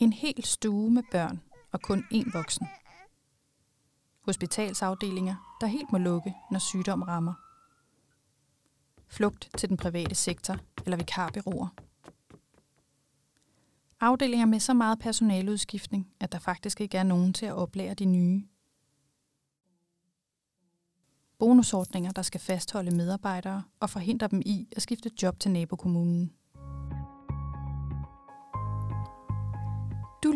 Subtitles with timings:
[0.00, 1.40] En hel stue med børn
[1.72, 2.66] og kun én voksen.
[4.20, 7.34] Hospitalsafdelinger, der helt må lukke, når sygdom rammer.
[9.08, 11.68] Flugt til den private sektor eller vikarbyråer.
[14.00, 18.04] Afdelinger med så meget personaleudskiftning, at der faktisk ikke er nogen til at oplære de
[18.04, 18.44] nye.
[21.38, 26.39] Bonusordninger, der skal fastholde medarbejdere og forhindre dem i at skifte job til nabokommunen.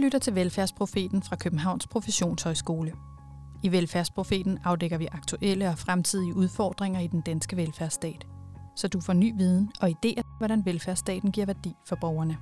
[0.04, 2.92] Lytter til Velfærdsprofeten fra Københavns Professionshøjskole.
[3.62, 8.26] I Velfærdsprofeten afdækker vi aktuelle og fremtidige udfordringer i den danske velfærdsstat,
[8.76, 12.36] så du får ny viden og idéer, hvordan velfærdsstaten giver værdi for borgerne.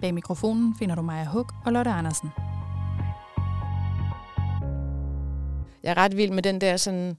[0.00, 2.28] Bag mikrofonen finder du Maja Hug og Lotte Andersen.
[5.82, 7.18] Jeg er ret vild med den der sådan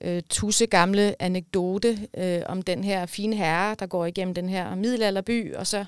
[0.00, 4.74] øh, tusse gamle anekdote øh, om den her fine herre, der går igennem den her
[4.74, 5.84] middelalderby, og så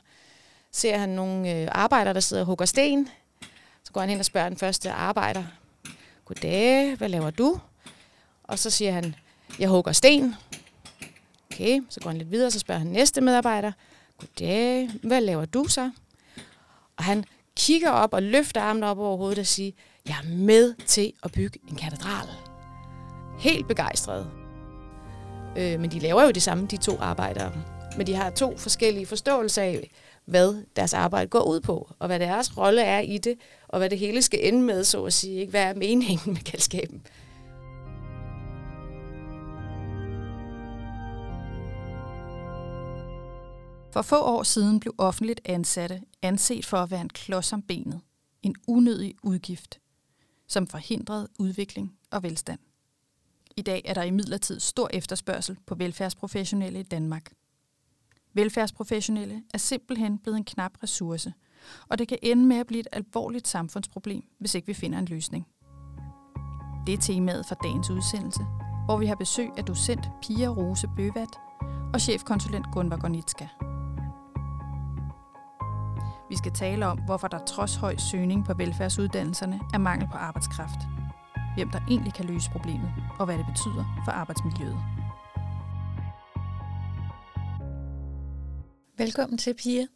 [0.73, 3.09] ser han nogle øh, arbejdere, der sidder og hugger sten.
[3.85, 5.45] Så går han hen og spørger den første arbejder,
[6.25, 7.61] Goddag, hvad laver du?
[8.45, 9.15] Og så siger han,
[9.59, 10.35] jeg hugger sten.
[11.53, 13.73] Okay, så går han lidt videre, så spørger han næste medarbejder,
[14.19, 15.91] Goddag, hvad laver du så?
[16.97, 17.25] Og han
[17.57, 19.73] kigger op og løfter armen op over hovedet og siger,
[20.07, 22.29] jeg er med til at bygge en katedral.
[23.39, 24.31] Helt begejstret.
[25.57, 27.53] Øh, men de laver jo det samme, de to arbejdere.
[27.97, 29.91] Men de har to forskellige forståelser af,
[30.25, 33.91] hvad deres arbejde går ud på, og hvad deres rolle er i det, og hvad
[33.91, 35.41] det hele skal ende med, så at sige.
[35.41, 35.51] Ikke?
[35.51, 37.07] Hvad er meningen med galskaben?
[43.93, 48.01] For få år siden blev offentligt ansatte anset for at være en klods om benet,
[48.43, 49.81] en unødig udgift,
[50.49, 52.59] som forhindrede udvikling og velstand.
[53.57, 57.33] I dag er der imidlertid stor efterspørgsel på velfærdsprofessionelle i Danmark.
[58.35, 61.33] Velfærdsprofessionelle er simpelthen blevet en knap ressource,
[61.89, 65.05] og det kan ende med at blive et alvorligt samfundsproblem, hvis ikke vi finder en
[65.05, 65.47] løsning.
[66.87, 68.41] Det er temaet for dagens udsendelse,
[68.85, 71.39] hvor vi har besøg af docent Pia Rose Bøvat
[71.95, 73.47] og chefkonsulent Gunvar Gornitska.
[76.31, 80.79] Vi skal tale om, hvorfor der trods høj søgning på velfærdsuddannelserne er mangel på arbejdskraft.
[81.57, 85.02] Hvem der egentlig kan løse problemet, og hvad det betyder for arbejdsmiljøet.
[88.97, 89.87] Velkommen til, Pia.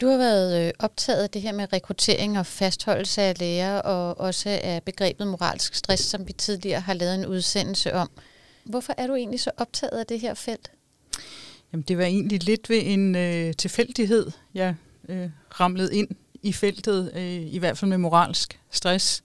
[0.00, 4.20] Du har været øh, optaget af det her med rekruttering og fastholdelse af læger, og
[4.20, 8.10] også af begrebet moralsk stress, som vi tidligere har lavet en udsendelse om.
[8.64, 10.70] Hvorfor er du egentlig så optaget af det her felt?
[11.72, 14.74] Jamen, det var egentlig lidt ved en øh, tilfældighed, jeg
[15.08, 15.30] øh,
[15.60, 16.08] ramlede ind
[16.42, 19.24] i feltet, øh, i hvert fald med moralsk stress.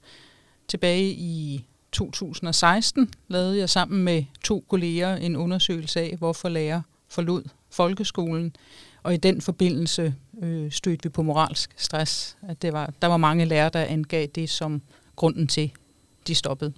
[0.67, 7.43] Tilbage i 2016 lavede jeg sammen med to kolleger en undersøgelse af, hvorfor læger forlod
[7.71, 8.55] folkeskolen.
[9.03, 12.37] Og i den forbindelse øh, stødte vi på moralsk stress.
[12.47, 14.81] At det var, der var mange lærere, der angav det som
[15.15, 15.71] grunden til,
[16.27, 16.73] de stoppede.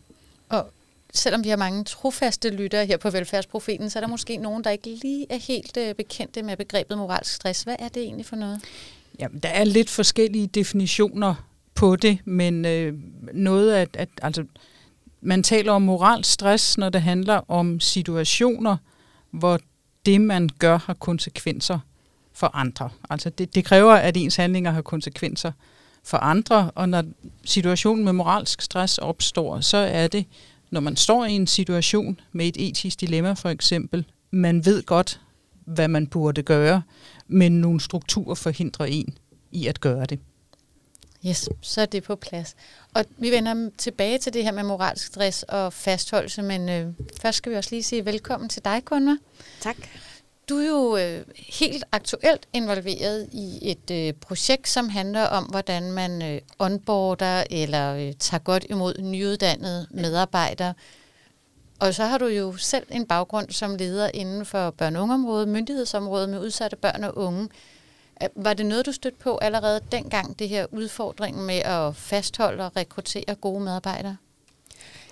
[0.49, 0.69] Og
[1.13, 4.69] selvom vi har mange trofaste lyttere her på Velfærdsprofeten, så er der måske nogen, der
[4.69, 7.63] ikke lige er helt øh, bekendte med begrebet moralsk stress.
[7.63, 8.61] Hvad er det egentlig for noget?
[9.19, 11.35] Jamen, der er lidt forskellige definitioner
[11.75, 12.93] på det, men øh,
[13.33, 14.45] noget at, at altså,
[15.21, 18.77] man taler om moralsk stress, når det handler om situationer,
[19.31, 19.59] hvor
[20.05, 21.79] det, man gør, har konsekvenser
[22.33, 22.89] for andre.
[23.09, 25.51] Altså det, det kræver, at ens handlinger har konsekvenser
[26.03, 27.03] for andre, og når
[27.45, 30.25] situationen med moralsk stress opstår, så er det,
[30.71, 35.21] når man står i en situation med et etisk dilemma for eksempel, man ved godt,
[35.65, 36.81] hvad man burde gøre,
[37.27, 39.17] men nogle strukturer forhindrer en
[39.51, 40.19] i at gøre det.
[41.27, 42.55] Yes, så er det på plads.
[42.95, 46.87] Og vi vender tilbage til det her med moralsk stress og fastholdelse, men øh,
[47.21, 49.17] først skal vi også lige sige velkommen til dig, Gunvar.
[49.61, 49.77] Tak.
[50.49, 55.91] Du er jo øh, helt aktuelt involveret i et øh, projekt, som handler om, hvordan
[55.91, 60.73] man øh, onboarder eller øh, tager godt imod nyuddannede medarbejdere.
[61.79, 66.29] Og så har du jo selv en baggrund som leder inden for børne- og myndighedsområdet
[66.29, 67.49] med udsatte børn og unge.
[68.35, 72.75] Var det noget, du stødte på allerede dengang, det her udfordring med at fastholde og
[72.75, 74.17] rekruttere gode medarbejdere?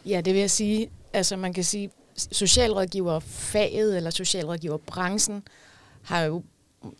[0.05, 0.89] Ja, det vil jeg sige.
[1.13, 5.43] Altså man kan sige, socialrådgiverfaget eller socialrådgiverbranchen
[6.03, 6.43] har jo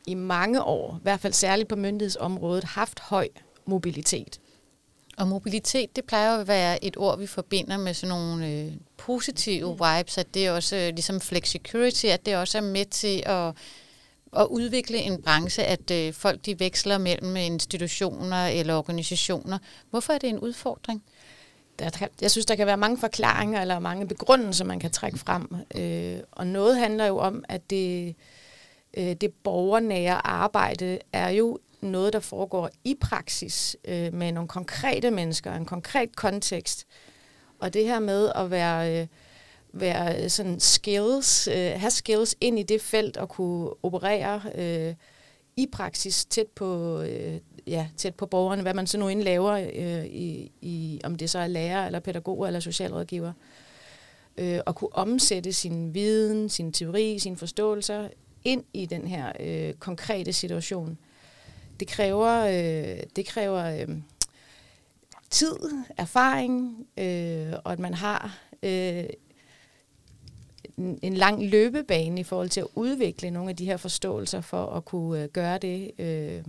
[0.08, 3.28] i mange år, i hvert fald særligt på myndighedsområdet, haft høj
[3.66, 4.40] mobilitet.
[5.18, 9.70] Og mobilitet, det plejer at være et ord, vi forbinder med sådan nogle øh, positive
[9.70, 13.54] vibes, at det er også øh, ligesom flexicurity, at det også er med til at
[14.38, 19.58] at udvikle en branche, at øh, folk de veksler mellem institutioner eller organisationer.
[19.90, 21.04] Hvorfor er det en udfordring?
[21.80, 25.48] Der, jeg synes, der kan være mange forklaringer eller mange begrundelser, man kan trække frem.
[25.76, 28.16] Øh, og noget handler jo om, at det,
[28.98, 35.12] øh, det borgernære arbejde er jo noget, der foregår i praksis øh, med nogle konkrete
[35.12, 36.88] mennesker, en konkret kontekst.
[37.60, 39.08] Og det her med at være, øh,
[39.74, 44.94] være øh, sådan skills, øh, have skills ind i det felt og kunne operere øh,
[45.56, 49.52] i praksis tæt på, øh, ja, tæt på borgerne, hvad man så nu end laver,
[49.76, 53.34] øh, i, i, om det så er lærer eller pædagoger eller socialrådgiver.
[54.38, 58.08] Øh, og kunne omsætte sin viden, sin teori, sine forståelser
[58.44, 60.98] ind i den her øh, konkrete situation.
[61.80, 63.98] Det kræver, øh, det kræver øh,
[65.30, 65.56] tid,
[65.98, 69.04] erfaring, øh, og at man har øh,
[70.82, 74.66] en, en lang løbebane i forhold til at udvikle nogle af de her forståelser for
[74.66, 76.44] at kunne øh, gøre det øh,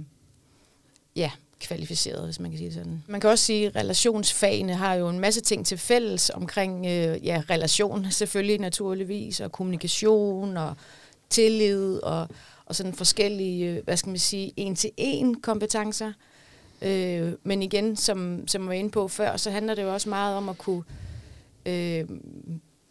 [1.16, 1.30] ja,
[1.60, 3.02] kvalificeret, hvis man kan sige det sådan.
[3.06, 7.26] Man kan også sige, at relationsfagene har jo en masse ting til fælles omkring øh,
[7.26, 10.74] ja, relation, selvfølgelig naturligvis, og kommunikation og
[11.30, 12.28] tillid og,
[12.66, 16.12] og sådan forskellige, øh, hvad skal man sige, en-til-en kompetencer.
[16.82, 20.08] Øh, men igen, som, som jeg var inde på før, så handler det jo også
[20.08, 20.82] meget om at kunne,
[21.66, 22.04] øh,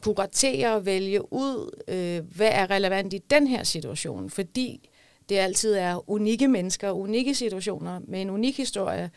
[0.02, 4.90] kuratere og vælge ud, øh, hvad er relevant i den her situation, fordi
[5.30, 9.12] det altid er unikke mennesker, unikke situationer med en unik historie,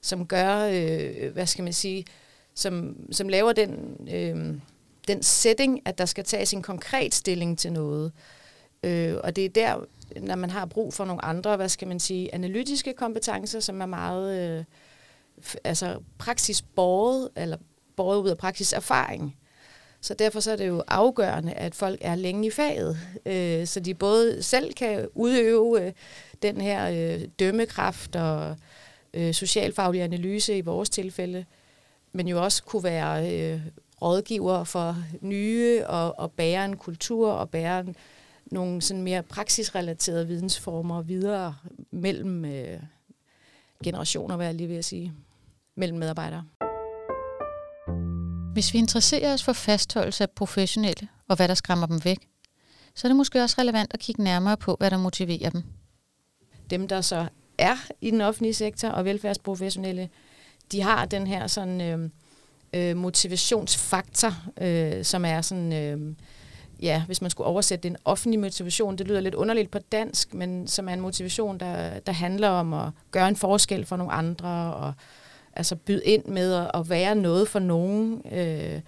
[0.00, 2.04] som gør, øh, hvad skal man sige,
[2.54, 4.60] som, som laver den, øh,
[5.08, 8.12] den setting, at der skal tages en konkret stilling til noget.
[8.82, 9.84] Øh, og det er der,
[10.20, 13.86] når man har brug for nogle andre, hvad skal man sige, analytiske kompetencer, som er
[13.86, 14.64] meget øh,
[15.64, 17.56] altså praksisborget, eller
[17.96, 19.37] borget ud af praksiserfaring.
[20.00, 23.80] Så derfor så er det jo afgørende, at folk er længe i faget, øh, så
[23.80, 25.92] de både selv kan udøve øh,
[26.42, 28.56] den her øh, dømmekraft og
[29.14, 31.44] øh, socialfaglig analyse i vores tilfælde,
[32.12, 33.60] men jo også kunne være øh,
[34.02, 37.96] rådgiver for nye og, og bære en kultur og bære en,
[38.46, 41.54] nogle sådan mere praksisrelaterede vidensformer videre
[41.90, 42.80] mellem øh,
[43.84, 45.12] generationer, hvad jeg lige vil sige,
[45.74, 46.44] mellem medarbejdere.
[48.58, 52.28] Hvis vi interesserer os for fastholdelse af professionelle og hvad der skræmmer dem væk,
[52.94, 55.62] så er det måske også relevant at kigge nærmere på, hvad der motiverer dem.
[56.70, 57.26] Dem, der så
[57.58, 60.08] er i den offentlige sektor og velfærdsprofessionelle,
[60.72, 62.10] de har den her sådan øh,
[62.72, 66.14] øh, motivationsfaktor, øh, som er sådan, øh,
[66.82, 70.68] ja, hvis man skulle oversætte en offentlig motivation, det lyder lidt underligt på dansk, men
[70.68, 74.74] som er en motivation, der, der handler om at gøre en forskel for nogle andre
[74.74, 74.92] og
[75.58, 78.22] altså byde ind med at, at være noget for nogen.
[78.32, 78.80] Øh,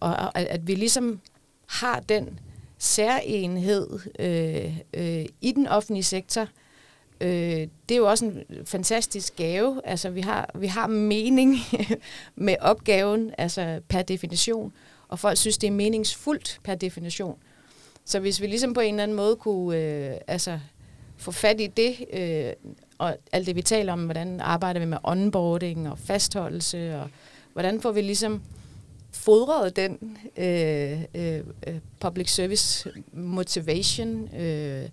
[0.00, 1.20] og at, at vi ligesom
[1.66, 2.38] har den
[2.78, 6.48] særenhed øh, øh, i den offentlige sektor,
[7.20, 9.80] øh, det er jo også en fantastisk gave.
[9.84, 11.56] Altså, vi har, vi har mening
[12.36, 14.72] med opgaven, altså per definition,
[15.08, 17.38] og folk synes, det er meningsfuldt per definition.
[18.04, 20.58] Så hvis vi ligesom på en eller anden måde kunne øh, altså,
[21.16, 22.52] få fat i det, øh,
[23.04, 27.08] og alt det vi taler om, hvordan arbejder vi med onboarding og fastholdelse, og
[27.52, 28.42] hvordan får vi ligesom
[29.12, 34.34] fodret den øh, øh, øh, public service motivation.
[34.36, 34.88] Øh,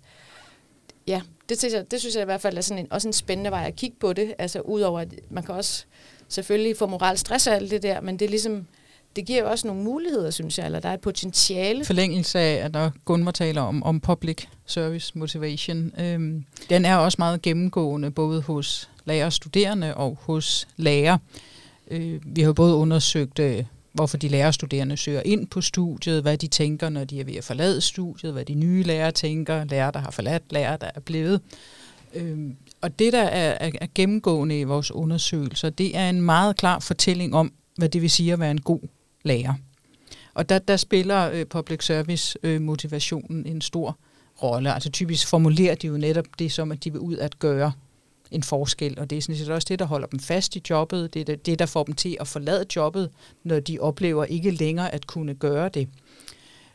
[1.06, 3.12] ja, det synes, jeg, det synes jeg i hvert fald er sådan en, også en
[3.12, 4.34] spændende vej at kigge på det.
[4.38, 5.84] Altså udover, at man kan også
[6.28, 8.66] selvfølgelig få moral stress og alt det der, men det er ligesom,
[9.16, 11.84] det giver jo også nogle muligheder, synes jeg, eller der er et potentiale.
[11.84, 17.16] Forlængelse af, at der Gunvar taler om, om public service motivation, øhm, den er også
[17.18, 21.18] meget gennemgående, både hos lærer og studerende og hos lærer.
[21.90, 26.36] Øh, vi har jo både undersøgt, øh, hvorfor de lærerstuderende søger ind på studiet, hvad
[26.36, 29.92] de tænker, når de er ved at forlade studiet, hvad de nye lærere tænker, lærere,
[29.92, 31.40] der har forladt, lærere, der er blevet.
[32.14, 36.56] Øhm, og det, der er, er, er gennemgående i vores undersøgelser, det er en meget
[36.56, 38.80] klar fortælling om, hvad det vil sige at være en god
[39.22, 39.54] lærer.
[40.34, 43.98] Og der, der spiller øh, public service øh, motivationen en stor
[44.42, 44.74] rolle.
[44.74, 47.72] Altså typisk formulerer de jo netop det som, at de vil ud at gøre
[48.30, 51.14] en forskel, og det er sådan set også det, der holder dem fast i jobbet.
[51.14, 53.10] Det er det, der får dem til at forlade jobbet,
[53.44, 55.88] når de oplever ikke længere at kunne gøre det.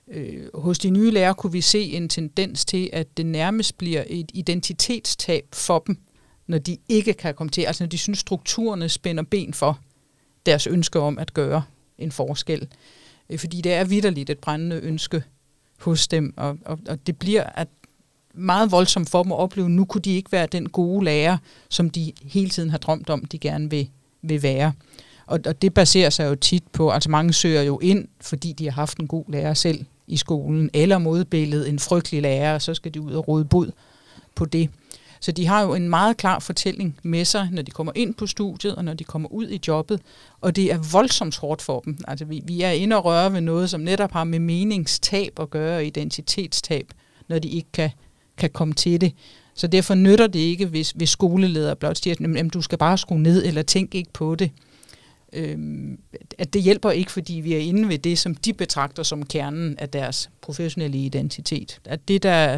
[0.08, 4.04] Øh, hos de nye lærere kunne vi se en tendens til, at det nærmest bliver
[4.08, 5.98] et identitetstab for dem,
[6.48, 9.80] når de ikke kan komme til, altså når de synes, strukturerne spænder ben for
[10.46, 11.64] deres ønske om at gøre
[11.98, 12.68] en forskel.
[13.30, 15.24] Øh, fordi det er vidderligt et brændende ønske
[15.80, 17.68] hos dem, og, og, og det bliver at
[18.34, 21.38] meget voldsomt for dem at opleve, nu kunne de ikke være den gode lærer,
[21.70, 23.90] som de hele tiden har drømt om, de gerne vil,
[24.22, 24.74] vil være.
[25.26, 28.66] Og, og det baserer sig jo tit på, altså mange søger jo ind, fordi de
[28.66, 32.74] har haft en god lærer selv i skolen, eller modbilledet en frygtelig lærer, og så
[32.74, 33.72] skal de ud og råde bud
[34.36, 34.70] på det.
[35.20, 38.28] Så de har jo en meget klar fortælling med sig, når de kommer ind på
[38.28, 40.02] studiet, og når de kommer ud i jobbet,
[40.42, 41.98] og det er voldsomt hårdt for dem.
[42.08, 45.50] Altså vi, vi er inde og røre ved noget, som netop har med meningstab at
[45.50, 46.88] gøre, og identitetstab,
[47.28, 47.90] når de ikke kan
[48.38, 49.14] kan komme til det.
[49.54, 53.22] Så derfor nytter det ikke, hvis, hvis skoleledere blot siger, at du skal bare skrue
[53.22, 54.52] ned, eller tænk ikke på det.
[55.34, 56.00] Øhm,
[56.38, 59.78] at det hjælper ikke, fordi vi er inde ved det, som de betragter som kernen
[59.78, 61.80] af deres professionelle identitet.
[61.86, 62.58] At det, der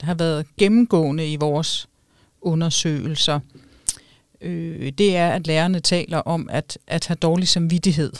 [0.00, 1.88] har været gennemgående i vores
[2.44, 3.40] undersøgelser,
[4.40, 8.12] øh, det er, at lærerne taler om at, at have dårlig samvittighed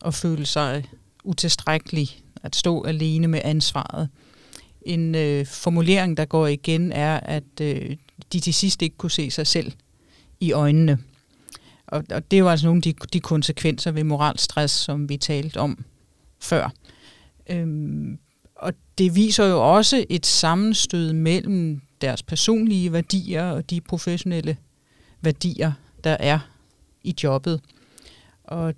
[0.00, 0.84] og føle sig
[1.24, 4.08] utilstrækkelig, at stå alene med ansvaret.
[4.82, 7.96] En øh, formulering, der går igen, er, at øh,
[8.32, 9.72] de til sidst ikke kunne se sig selv
[10.40, 10.98] i øjnene.
[11.86, 15.16] Og, og det er jo altså nogle af de, de konsekvenser ved moralstress, som vi
[15.16, 15.84] talte om
[16.40, 16.72] før.
[17.50, 18.18] Øhm,
[18.54, 24.56] og det viser jo også et sammenstød mellem deres personlige værdier og de professionelle
[25.20, 25.72] værdier,
[26.04, 26.38] der er
[27.02, 27.60] i jobbet.
[28.44, 28.74] Og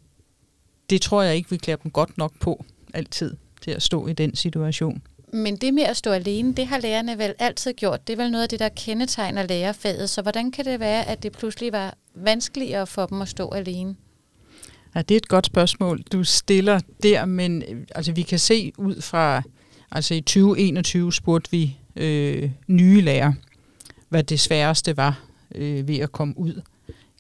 [0.91, 2.65] det tror jeg ikke, vi klæder dem godt nok på
[2.95, 5.03] altid til at stå i den situation.
[5.33, 8.07] Men det med at stå alene, det har lærerne vel altid gjort.
[8.07, 10.11] Det er vel noget af det, der kendetegner lærerfaget.
[10.11, 13.97] Så hvordan kan det være, at det pludselig var vanskeligere for dem at stå alene?
[14.95, 17.63] Ja, det er et godt spørgsmål, du stiller der, men
[17.95, 19.43] altså, vi kan se ud fra,
[19.91, 23.33] altså i 2021 spurgte vi øh, nye lærer,
[24.09, 25.21] hvad det sværeste var
[25.55, 26.61] øh, ved at komme ud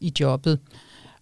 [0.01, 0.59] i jobbet.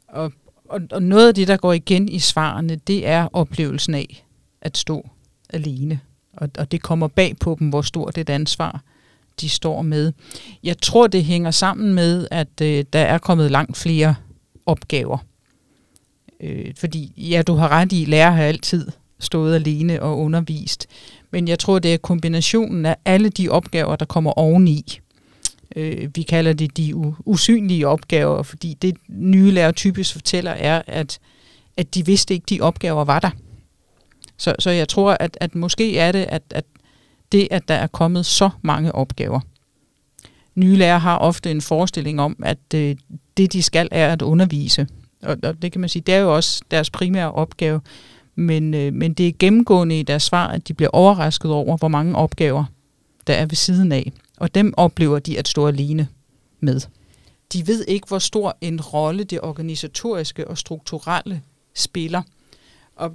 [0.09, 0.33] Og,
[0.69, 4.25] og, og noget af det, der går igen i svarene, det er oplevelsen af
[4.61, 5.09] at stå
[5.51, 6.01] alene.
[6.33, 8.83] Og, og det kommer bag på dem, hvor stort et ansvar
[9.41, 10.13] de står med.
[10.63, 14.15] Jeg tror, det hænger sammen med, at øh, der er kommet langt flere
[14.67, 15.19] opgaver.
[16.41, 18.87] Øh, fordi, ja, du har ret i, lærer har altid
[19.19, 20.87] stået alene og undervist.
[21.31, 25.01] Men jeg tror, det er kombinationen af alle de opgaver, der kommer oveni.
[25.77, 26.95] Øh, vi kalder det de
[27.25, 31.19] usynlige opgaver, fordi det nye lærer typisk fortæller er, at,
[31.77, 33.31] at de vidste ikke, de opgaver var der.
[34.37, 36.65] Så, så jeg tror, at, at måske er det, at, at
[37.33, 39.41] det, at der er kommet så mange opgaver.
[40.55, 42.97] Nye lærere har ofte en forestilling om, at øh,
[43.37, 44.87] det, de skal, er at undervise.
[45.23, 47.81] Og, og det kan man sige, det er jo også deres primære opgave.
[48.35, 51.89] Men, øh, men det er gennemgående i deres svar, at de bliver overrasket over, hvor
[51.89, 52.65] mange opgaver,
[53.27, 54.13] der er ved siden af.
[54.37, 56.09] Og dem oplever de at stå alene
[56.61, 56.81] med.
[57.53, 61.43] De ved ikke, hvor stor en rolle det organisatoriske og strukturelle
[61.75, 62.23] spiller–
[63.01, 63.13] og,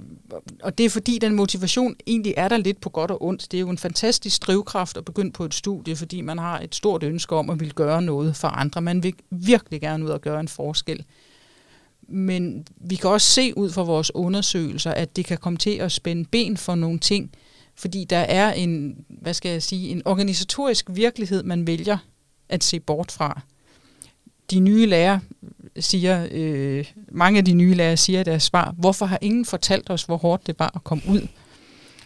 [0.62, 3.52] og det er fordi, den motivation egentlig er der lidt på godt og ondt.
[3.52, 6.74] Det er jo en fantastisk drivkraft at begynde på et studie, fordi man har et
[6.74, 8.82] stort ønske om at vil gøre noget for andre.
[8.82, 11.04] Man vil virkelig gerne ud og gøre en forskel.
[12.08, 15.92] Men vi kan også se ud fra vores undersøgelser, at det kan komme til at
[15.92, 17.30] spænde ben for nogle ting,
[17.74, 21.98] fordi der er en, hvad skal jeg sige, en organisatorisk virkelighed, man vælger
[22.48, 23.40] at se bort fra.
[24.50, 25.18] De nye lærer
[25.78, 29.90] siger, øh, mange af de nye lærere siger i deres svar, hvorfor har ingen fortalt
[29.90, 31.28] os, hvor hårdt det var at komme ud?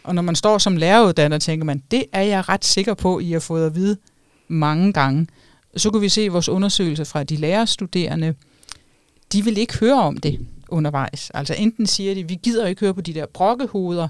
[0.04, 3.32] Og når man står som læreruddanner, tænker man, det er jeg ret sikker på, I
[3.32, 3.96] har fået at vide
[4.48, 5.26] mange gange.
[5.76, 8.34] Så kan vi se vores undersøgelser fra de lærerstuderende,
[9.32, 11.30] de vil ikke høre om det undervejs.
[11.30, 14.08] Altså enten siger de, vi gider ikke høre på de der brokkehoveder.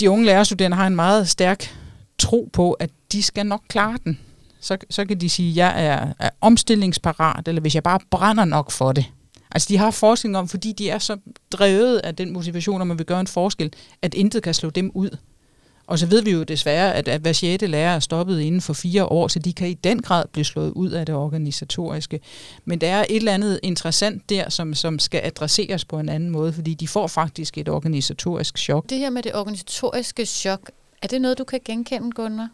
[0.00, 1.76] De unge lærerstuderende har en meget stærk
[2.18, 4.18] tro på, at de skal nok klare den
[4.60, 8.44] så, så kan de sige, at jeg er, er omstillingsparat, eller hvis jeg bare brænder
[8.44, 9.06] nok for det.
[9.50, 11.16] Altså de har forskning om, fordi de er så
[11.52, 14.90] drevet af den motivation, at man vil gøre en forskel, at intet kan slå dem
[14.94, 15.16] ud.
[15.90, 18.72] Og så ved vi jo desværre, at, at hver sjette lærer er stoppet inden for
[18.72, 22.20] fire år, så de kan i den grad blive slået ud af det organisatoriske.
[22.64, 26.30] Men der er et eller andet interessant der, som, som skal adresseres på en anden
[26.30, 28.90] måde, fordi de får faktisk et organisatorisk chok.
[28.90, 30.70] Det her med det organisatoriske chok,
[31.02, 32.48] er det noget, du kan genkende, Gunnar?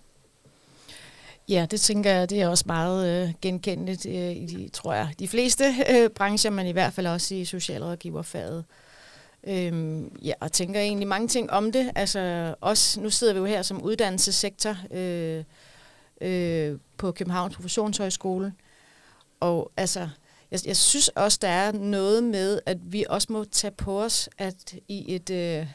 [1.48, 5.28] Ja, det tænker jeg, det er også meget øh, genkendeligt øh, i, tror jeg, de
[5.28, 8.64] fleste øh, brancher, men i hvert fald også i socialrådgiverfaget.
[9.44, 11.92] Øhm, ja, og tænker egentlig mange ting om det.
[11.94, 15.44] Altså også, nu sidder vi jo her som uddannelsessektor øh,
[16.20, 18.52] øh, på Københavns Professionshøjskole,
[19.40, 20.08] og altså,
[20.50, 24.28] jeg, jeg synes også, der er noget med, at vi også må tage på os,
[24.38, 25.30] at i et...
[25.30, 25.66] Øh,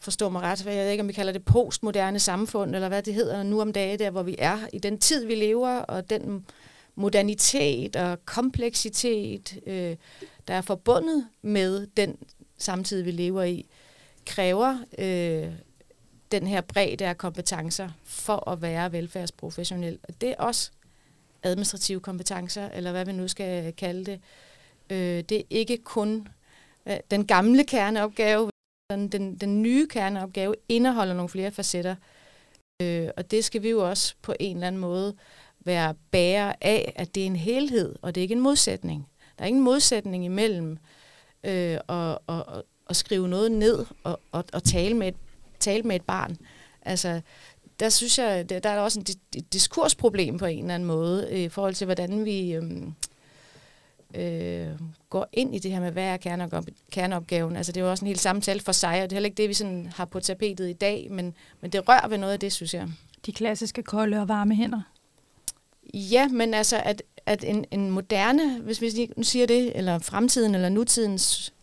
[0.00, 3.14] forstå mig ret, jeg ved ikke, om vi kalder det postmoderne samfund, eller hvad det
[3.14, 6.46] hedder nu om dagen, der hvor vi er, i den tid, vi lever, og den
[6.94, 9.96] modernitet og kompleksitet, øh,
[10.48, 12.16] der er forbundet med den
[12.58, 13.66] samtidig, vi lever i,
[14.26, 15.52] kræver øh,
[16.32, 19.98] den her bredde af kompetencer for at være velfærdsprofessionel.
[20.02, 20.70] Og Det er også
[21.42, 24.20] administrative kompetencer, eller hvad vi nu skal kalde det.
[24.90, 26.28] Øh, det er ikke kun
[26.86, 28.50] øh, den gamle kerneopgave,
[28.90, 31.96] den, den, den nye kerneopgave indeholder nogle flere facetter,
[32.82, 35.14] øh, og det skal vi jo også på en eller anden måde
[35.60, 39.08] være bærer af, at det er en helhed, og det er ikke en modsætning.
[39.38, 40.78] Der er ingen modsætning imellem øh,
[41.42, 45.16] at, at, at skrive noget ned og, og, og tale, med et,
[45.60, 46.36] tale med et barn.
[46.82, 47.20] Altså,
[47.80, 51.38] der synes jeg, der, der er også et diskursproblem på en eller anden måde, øh,
[51.38, 52.82] i forhold til, hvordan vi øh,
[54.14, 54.68] øh,
[55.10, 56.16] går ind i det her med, hvad er
[56.90, 57.56] kerneopgaven.
[57.56, 59.42] Altså det er jo også en helt samtale for sig, og det er heller ikke
[59.42, 62.40] det, vi sådan har på tapetet i dag, men, men det rører ved noget af
[62.40, 62.88] det, synes jeg.
[63.26, 64.80] De klassiske kolde og varme hænder.
[65.94, 70.54] Ja, men altså, at, at en, en moderne, hvis vi nu siger det, eller fremtiden
[70.54, 71.54] eller nutidens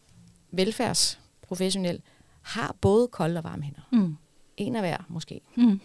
[0.52, 2.02] velfærdsprofessionel,
[2.42, 3.82] har både kolde og varme hænder.
[3.92, 4.18] Mm.
[4.58, 5.42] En af hver, måske.
[5.58, 5.80] Mm.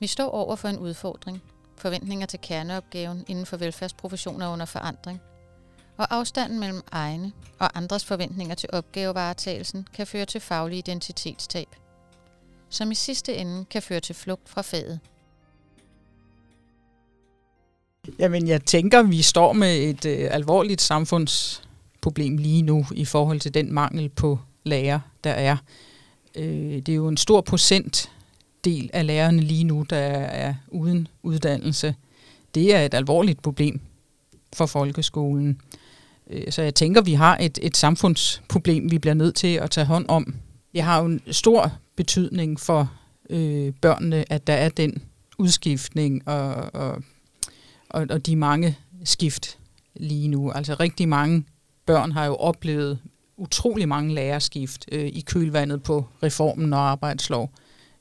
[0.00, 1.42] Vi står over for en udfordring.
[1.76, 5.20] Forventninger til kerneopgaven inden for velfærdsprofessioner under forandring.
[5.96, 11.76] Og afstanden mellem egne og andres forventninger til opgavevaretagelsen kan føre til faglig identitetstab,
[12.68, 15.00] som i sidste ende kan føre til flugt fra faget.
[18.18, 23.54] Jamen, jeg tænker, vi står med et øh, alvorligt samfundsproblem lige nu i forhold til
[23.54, 25.56] den mangel på lærer, der er.
[26.36, 31.94] Øh, det er jo en stor procentdel af lærerne lige nu, der er uden uddannelse.
[32.54, 33.80] Det er et alvorligt problem
[34.52, 35.60] for folkeskolen.
[36.30, 39.86] Øh, så jeg tænker, vi har et, et samfundsproblem, vi bliver nødt til at tage
[39.86, 40.34] hånd om.
[40.72, 42.92] Det har jo en stor betydning for
[43.30, 45.02] øh, børnene, at der er den
[45.38, 47.02] udskiftning og, og,
[47.94, 49.58] og, og de mange skift
[49.94, 50.50] lige nu.
[50.50, 51.44] Altså rigtig mange
[51.86, 52.98] børn har jo oplevet
[53.36, 57.50] utrolig mange lærerskift øh, i kølvandet på reformen og arbejdslov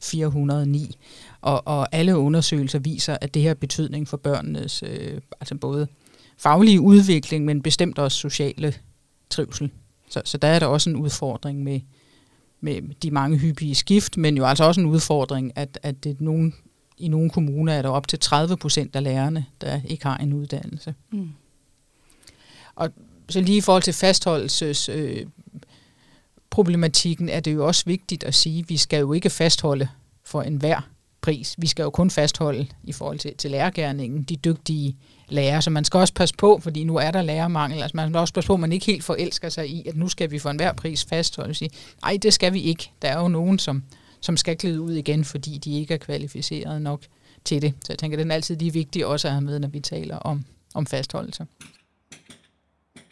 [0.01, 0.97] 409.
[1.41, 5.87] Og, og alle undersøgelser viser, at det her betydning for børnenes øh, altså både
[6.37, 8.73] faglige udvikling, men bestemt også sociale
[9.29, 9.71] trivsel.
[10.09, 11.79] Så, så der er der også en udfordring med,
[12.61, 16.53] med de mange hyppige skift, men jo altså også en udfordring, at, at det nogen,
[16.97, 20.33] i nogle kommuner er der op til 30 procent af lærerne, der ikke har en
[20.33, 20.95] uddannelse.
[21.11, 21.29] Mm.
[22.75, 22.89] Og
[23.29, 25.25] så lige i forhold til fastholdelses øh,
[26.49, 29.87] problematikken er det jo også vigtigt at sige, at vi skal jo ikke fastholde
[30.23, 30.81] for enhver
[31.21, 31.55] pris.
[31.57, 34.97] Vi skal jo kun fastholde i forhold til, til lærergærningen de dygtige
[35.29, 37.81] lærere, så man skal også passe på, fordi nu er der lærermangel.
[37.81, 40.09] Altså man skal også passe på, at man ikke helt forelsker sig i, at nu
[40.09, 41.53] skal vi for enhver pris fastholde.
[41.53, 41.69] Sige,
[42.01, 42.91] Nej, det skal vi ikke.
[43.01, 43.83] Der er jo nogen, som,
[44.23, 47.01] som skal glide ud igen, fordi de ikke er kvalificeret nok
[47.45, 47.73] til det.
[47.85, 50.17] Så jeg tænker, den er altid lige vigtig også at have med, når vi taler
[50.17, 51.45] om, om fastholdelse.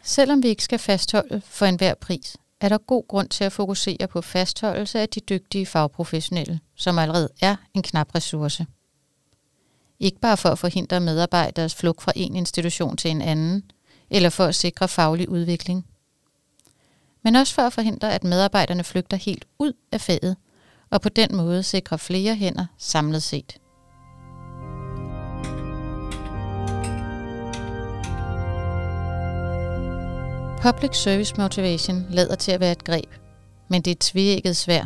[0.02, 4.08] Selvom vi ikke skal fastholde for enhver pris, er der god grund til at fokusere
[4.08, 8.66] på fastholdelse af de dygtige fagprofessionelle, som allerede er en knap ressource.
[10.00, 13.62] Ikke bare for at forhindre medarbejderes flugt fra en institution til en anden,
[14.10, 15.86] eller for at sikre faglig udvikling,
[17.24, 20.36] men også for at forhindre, at medarbejderne flygter helt ud af faget,
[20.92, 23.56] og på den måde sikre flere hænder samlet set.
[30.62, 33.08] Public Service Motivation lader til at være et greb,
[33.68, 34.84] men det er et tvækket svær.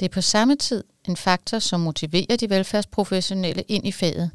[0.00, 4.30] Det er på samme tid en faktor, som motiverer de velfærdsprofessionelle ind i faget.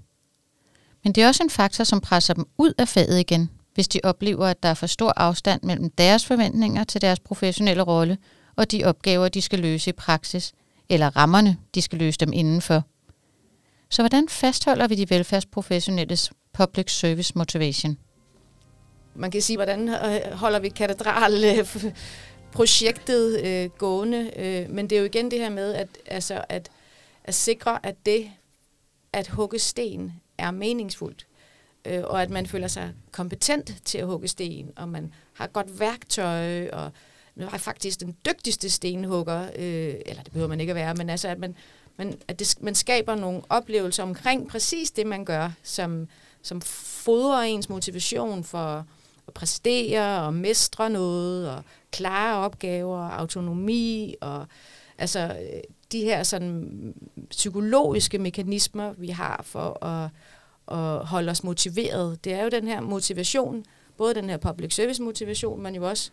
[1.04, 3.99] Men det er også en faktor, som presser dem ud af faget igen, hvis de
[4.04, 8.17] oplever, at der er for stor afstand mellem deres forventninger til deres professionelle rolle
[8.60, 10.54] og de opgaver, de skal løse i praksis,
[10.89, 12.84] eller rammerne, de skal løse dem indenfor.
[13.89, 17.98] Så hvordan fastholder vi de velfærdsprofessionelles public service motivation?
[19.19, 21.86] man kan sige, hvordan øh, holder vi katedral øh,
[22.52, 24.32] projektet øh, gående.
[24.36, 26.69] Øh, men det er jo igen det her med, at, altså, at,
[27.24, 28.32] at sikre, at det
[29.13, 31.28] at hugge sten er meningsfuldt.
[31.86, 35.80] Øh, og at man føler sig kompetent til at hugge sten, og man har godt
[35.80, 36.91] værktøj, og
[37.39, 41.10] nu er faktisk den dygtigste stenhugger, øh, eller det behøver man ikke at være, men
[41.10, 41.56] altså, at man,
[41.97, 46.08] man, at det, man skaber nogle oplevelser omkring præcis det, man gør, som,
[46.41, 48.86] som fodrer ens motivation for,
[49.28, 54.45] at præstere og mestre noget og klare opgaver og autonomi og
[54.97, 56.93] altså øh, de her sådan
[57.30, 60.10] psykologiske mekanismer, vi har for at,
[60.78, 62.23] at holde os motiveret.
[62.23, 63.65] Det er jo den her motivation,
[63.97, 66.12] både den her public service motivation, men jo også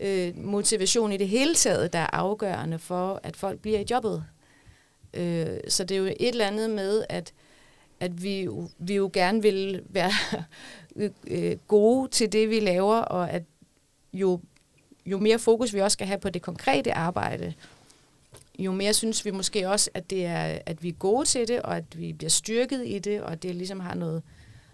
[0.00, 4.24] øh, motivation i det hele taget, der er afgørende for, at folk bliver i jobbet.
[5.14, 7.32] Øh, så det er jo et eller andet med, at,
[8.00, 10.12] at vi, vi jo gerne vil være
[10.96, 13.42] øh, øh, gode til det, vi laver, og at
[14.12, 14.40] jo,
[15.06, 17.54] jo mere fokus vi også skal have på det konkrete arbejde,
[18.58, 21.62] jo mere synes vi måske også, at, det er, at vi er gode til det,
[21.62, 24.22] og at vi bliver styrket i det, og at det ligesom har noget,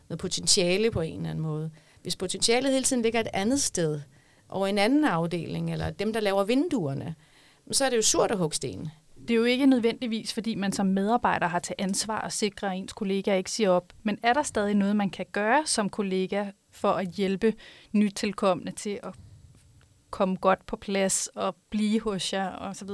[0.09, 1.71] noget potentiale på en eller anden måde.
[2.03, 4.01] Hvis potentialet hele tiden ligger et andet sted,
[4.49, 7.15] over en anden afdeling, eller dem, der laver vinduerne,
[7.73, 8.89] så er det jo surt at hugge sten.
[9.29, 12.79] Det er jo ikke nødvendigvis, fordi man som medarbejder har til ansvar at sikre, at
[12.79, 13.93] ens kollega ikke siger op.
[14.03, 17.55] Men er der stadig noget, man kan gøre som kollega for at hjælpe
[17.93, 19.15] nytilkommende til at
[20.11, 22.89] komme godt på plads og blive hos jer osv.?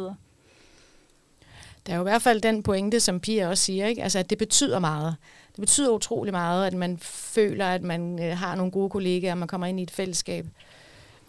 [1.86, 4.02] Der er jo i hvert fald den pointe, som Pia også siger, ikke?
[4.02, 5.16] Altså, at det betyder meget.
[5.48, 9.38] Det betyder utrolig meget, at man føler, at man øh, har nogle gode kollegaer, og
[9.38, 10.46] man kommer ind i et fællesskab.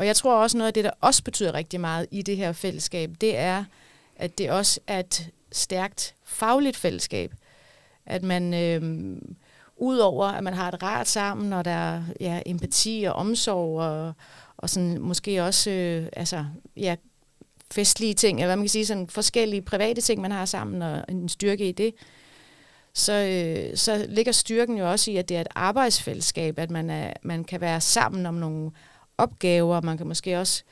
[0.01, 2.51] Og jeg tror også, noget af det, der også betyder rigtig meget i det her
[2.51, 3.63] fællesskab, det er,
[4.15, 7.33] at det også er et stærkt fagligt fællesskab.
[8.05, 9.17] At man, øh,
[9.77, 14.13] udover at man har et rart sammen, og der er ja, empati og omsorg, og,
[14.57, 16.45] og sådan, måske også øh, altså,
[16.77, 16.95] ja,
[17.71, 21.05] festlige ting, eller hvad man kan sige, sådan forskellige private ting, man har sammen, og
[21.09, 21.93] en styrke i det,
[22.93, 26.89] så, øh, så ligger styrken jo også i, at det er et arbejdsfællesskab, at man,
[26.89, 28.71] er, man kan være sammen om nogle
[29.21, 30.63] opgaver, man kan måske også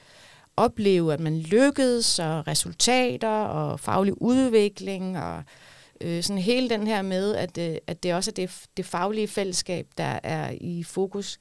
[0.57, 5.43] opleve, at man lykkedes, og resultater, og faglig udvikling, og
[6.01, 9.27] øh, sådan hele den her med, at, øh, at det også er det, det faglige
[9.27, 11.39] fællesskab, der er i fokus.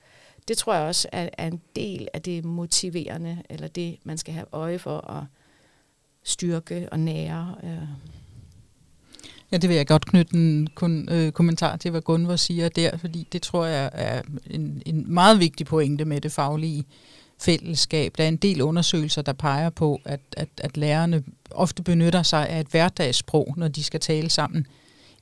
[0.48, 4.34] Det tror jeg også er, er en del af det motiverende, eller det, man skal
[4.34, 5.24] have øje for at
[6.22, 7.54] styrke og nære.
[7.64, 7.88] Øh.
[9.52, 12.96] Ja, det vil jeg godt knytte en kun, øh, kommentar til, hvad Gunvor siger der,
[12.96, 16.84] fordi det tror jeg er en, en meget vigtig pointe med det faglige
[17.40, 18.12] fællesskab.
[18.18, 22.48] Der er en del undersøgelser, der peger på, at, at, at lærerne ofte benytter sig
[22.48, 24.66] af et hverdagssprog, når de skal tale sammen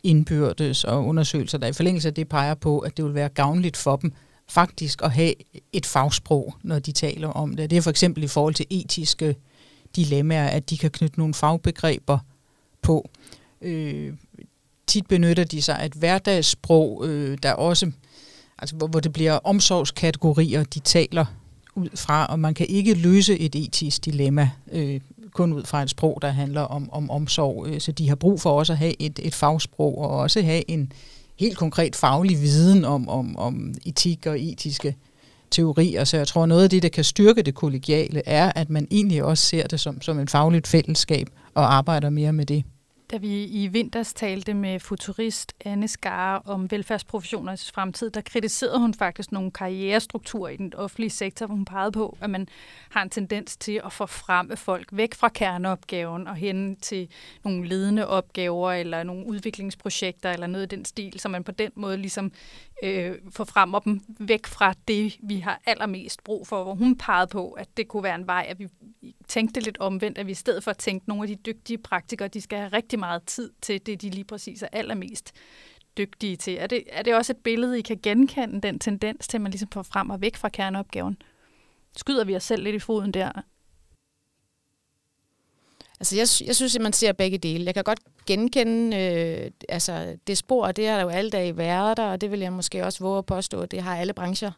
[0.03, 3.77] indbyrdes, og undersøgelser, der i forlængelse af det peger på, at det vil være gavnligt
[3.77, 4.13] for dem
[4.49, 5.35] faktisk at have
[5.73, 7.71] et fagsprog, når de taler om det.
[7.71, 9.37] Det er for eksempel i forhold til etiske
[9.97, 12.19] dilemmaer, at de kan knytte nogle fagbegreber
[12.83, 13.11] på.
[13.63, 14.13] Øh,
[14.87, 17.91] tit benytter de sig af et hverdagssprog, øh, der også,
[18.59, 21.25] altså hvor, hvor det bliver omsorgskategorier, de taler
[21.75, 25.01] ud fra, og man kan ikke løse et etisk dilemma øh,
[25.33, 27.67] kun ud fra et sprog, der handler om, om omsorg.
[27.69, 30.71] Øh, så de har brug for også at have et, et fagsprog, og også have
[30.71, 30.93] en
[31.39, 34.97] helt konkret faglig viden om, om, om etik og etiske
[35.51, 36.05] teorier.
[36.05, 39.25] Så jeg tror, noget af det, der kan styrke det kollegiale, er, at man egentlig
[39.25, 42.65] også ser det som, som et fagligt fællesskab og arbejder mere med det.
[43.11, 48.95] Da vi i vinters talte med futurist Anne Skare om velfærdsprofessioners fremtid, der kritiserede hun
[48.95, 52.49] faktisk nogle karrierestrukturer i den offentlige sektor, hvor hun pegede på, at man
[52.91, 57.09] har en tendens til at få fremme folk væk fra kerneopgaven og hen til
[57.45, 61.71] nogle ledende opgaver eller nogle udviklingsprojekter eller noget i den stil, så man på den
[61.75, 62.33] måde ligesom
[62.83, 67.51] øh, forfremmer dem væk fra det, vi har allermest brug for, hvor hun pegede på,
[67.51, 68.69] at det kunne være en vej, at vi
[69.29, 72.29] tænkte lidt omvendt, at vi i stedet for at tænke, nogle af de dygtige praktikere,
[72.29, 75.33] de skal have rigtig meget tid til det, de lige præcis er allermest
[75.99, 76.57] dygtige til.
[76.59, 79.51] Er det, er det også et billede, I kan genkende, den tendens til, at man
[79.51, 81.17] ligesom får frem og væk fra kerneopgaven?
[81.97, 83.33] Skyder vi os selv lidt i foden der?
[86.01, 87.65] Altså, jeg, jeg synes, at man ser begge dele.
[87.65, 91.97] Jeg kan godt genkende øh, altså, det spor, det har der jo alle dage været
[91.97, 94.53] der, og det vil jeg måske også våge at påstå, at det har alle brancher.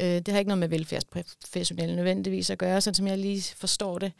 [0.00, 3.98] Øh, det har ikke noget med velfærdsprofessionelle nødvendigvis at gøre, sådan som jeg lige forstår
[3.98, 4.12] det.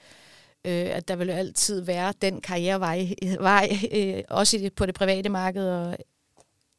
[0.65, 3.09] Øh, at der vil jo altid være den karrierevej,
[3.41, 5.97] vej, øh, også på det private marked og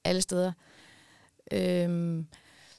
[0.04, 0.52] alle steder.
[1.52, 2.24] Øh,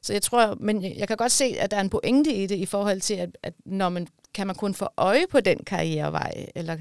[0.02, 2.56] så jeg tror, men jeg kan godt se, at der er en pointe i det
[2.56, 6.46] i forhold til, at, at når man kan man kun få øje på den karrierevej,
[6.54, 6.76] eller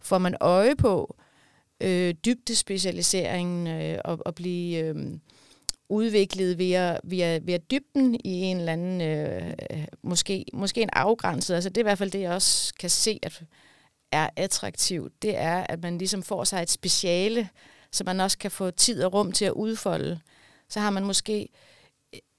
[0.00, 1.16] får man øje på
[1.80, 4.96] øh, dybdespecialiseringen øh, og, og blive øh,
[5.88, 9.54] udviklet via, via, via dybden i en eller anden, øh,
[10.02, 13.18] måske, måske en afgrænset, altså det er i hvert fald det, jeg også kan se,
[13.22, 13.42] at
[14.12, 17.48] er attraktivt, det er, at man ligesom får sig et speciale,
[17.92, 20.20] så man også kan få tid og rum til at udfolde.
[20.68, 21.48] Så har man måske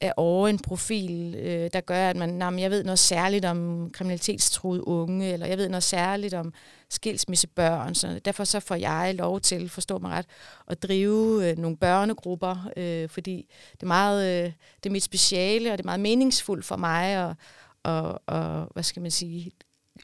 [0.06, 3.90] er over en profil, øh, der gør, at man, nah, jeg ved noget særligt om
[3.94, 6.54] kriminalitetstruede unge, eller jeg ved noget særligt om
[6.90, 7.96] skilsmissebørn.
[7.96, 10.26] Så derfor så får jeg lov til, forstå mig ret,
[10.68, 14.52] at drive øh, nogle børnegrupper, øh, fordi det er, meget, øh,
[14.84, 17.36] det er mit speciale, og det er meget meningsfuldt for mig at,
[17.84, 19.52] og, og, hvad skal man sige,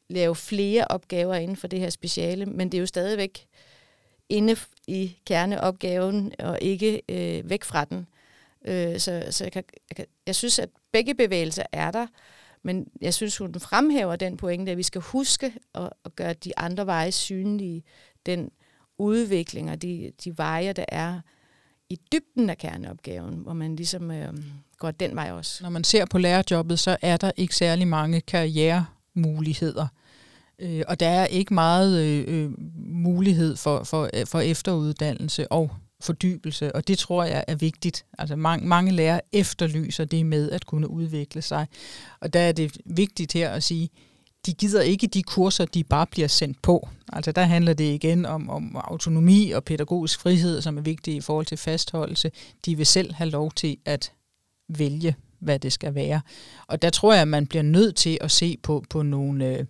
[0.10, 3.48] lave flere opgaver inden for det her speciale, men det er jo stadigvæk
[4.30, 4.56] inde
[4.88, 8.08] i kerneopgaven, og ikke øh, væk fra den.
[8.66, 12.08] Øh, så så jeg, kan, jeg, kan, jeg synes, at begge bevægelser er der,
[12.64, 16.60] men jeg synes, hun fremhæver den pointe, at vi skal huske at, at gøre de
[16.60, 17.84] andre veje synlige,
[18.26, 18.52] den
[18.98, 21.22] udvikling og de, de veje, der er
[21.90, 24.34] i dybden af kerneopgaven, hvor man ligesom øh,
[24.78, 25.64] går den vej også.
[25.64, 29.88] Når man ser på lærerjobbet, så er der ikke særlig mange karrieremuligheder.
[30.60, 35.72] Øh, og der er ikke meget øh, øh mulighed for, for, øh, for efteruddannelse og
[36.02, 38.06] fordybelse, og det tror jeg er vigtigt.
[38.18, 41.68] Altså mange, mange lærere efterlyser det med at kunne udvikle sig.
[42.20, 43.90] Og der er det vigtigt her at sige,
[44.46, 46.90] de gider ikke de kurser, de bare bliver sendt på.
[47.14, 51.22] Altså der handler det igen om, om autonomi og pædagogisk frihed, som er vigtige i
[51.22, 52.32] forhold til fastholdelse.
[52.66, 54.12] De vil selv have lov til at
[54.70, 56.22] vælge, hvad det skal være.
[56.68, 59.66] Og der tror jeg, at man bliver nødt til at se på, på nogle, øh,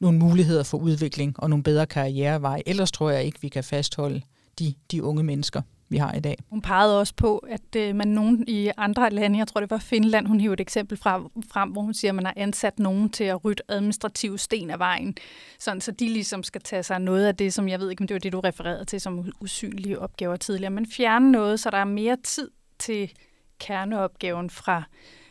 [0.00, 2.62] nogle muligheder for udvikling og nogle bedre karriereveje.
[2.66, 4.22] Ellers tror jeg ikke, vi kan fastholde
[4.58, 6.36] de, de unge mennesker vi har i dag.
[6.50, 9.78] Hun pegede også på, at øh, man nogen i andre lande, jeg tror det var
[9.78, 13.10] Finland, hun hiver et eksempel fra, frem, hvor hun siger, at man har ansat nogen
[13.10, 15.16] til at rydde administrative sten af vejen,
[15.58, 18.06] sådan, så de ligesom skal tage sig noget af det, som jeg ved ikke, om
[18.06, 21.78] det var det, du refererede til som usynlige opgaver tidligere, men fjerne noget, så der
[21.78, 23.12] er mere tid til
[23.58, 24.82] kerneopgaven fra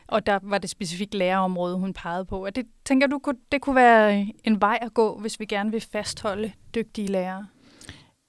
[0.08, 2.46] og der var det specifikt lærerområde, hun pegede på.
[2.46, 5.82] Og det tænker du, det kunne være en vej at gå, hvis vi gerne vil
[5.82, 7.48] fastholde dygtige lærere?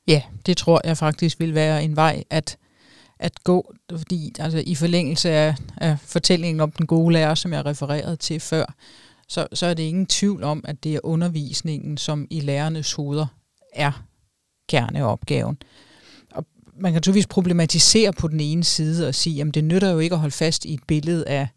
[0.09, 2.57] Ja, det tror jeg faktisk vil være en vej at,
[3.19, 7.67] at gå, fordi altså, i forlængelse af, af fortællingen om den gode lærer, som jeg
[7.67, 8.75] refererede til før,
[9.29, 13.27] så, så er det ingen tvivl om, at det er undervisningen, som i lærernes hoveder
[13.75, 14.05] er
[14.69, 15.59] kerneopgaven.
[16.31, 19.99] Og man kan naturligvis problematisere på den ene side og sige, at det nytter jo
[19.99, 21.49] ikke at holde fast i et billede af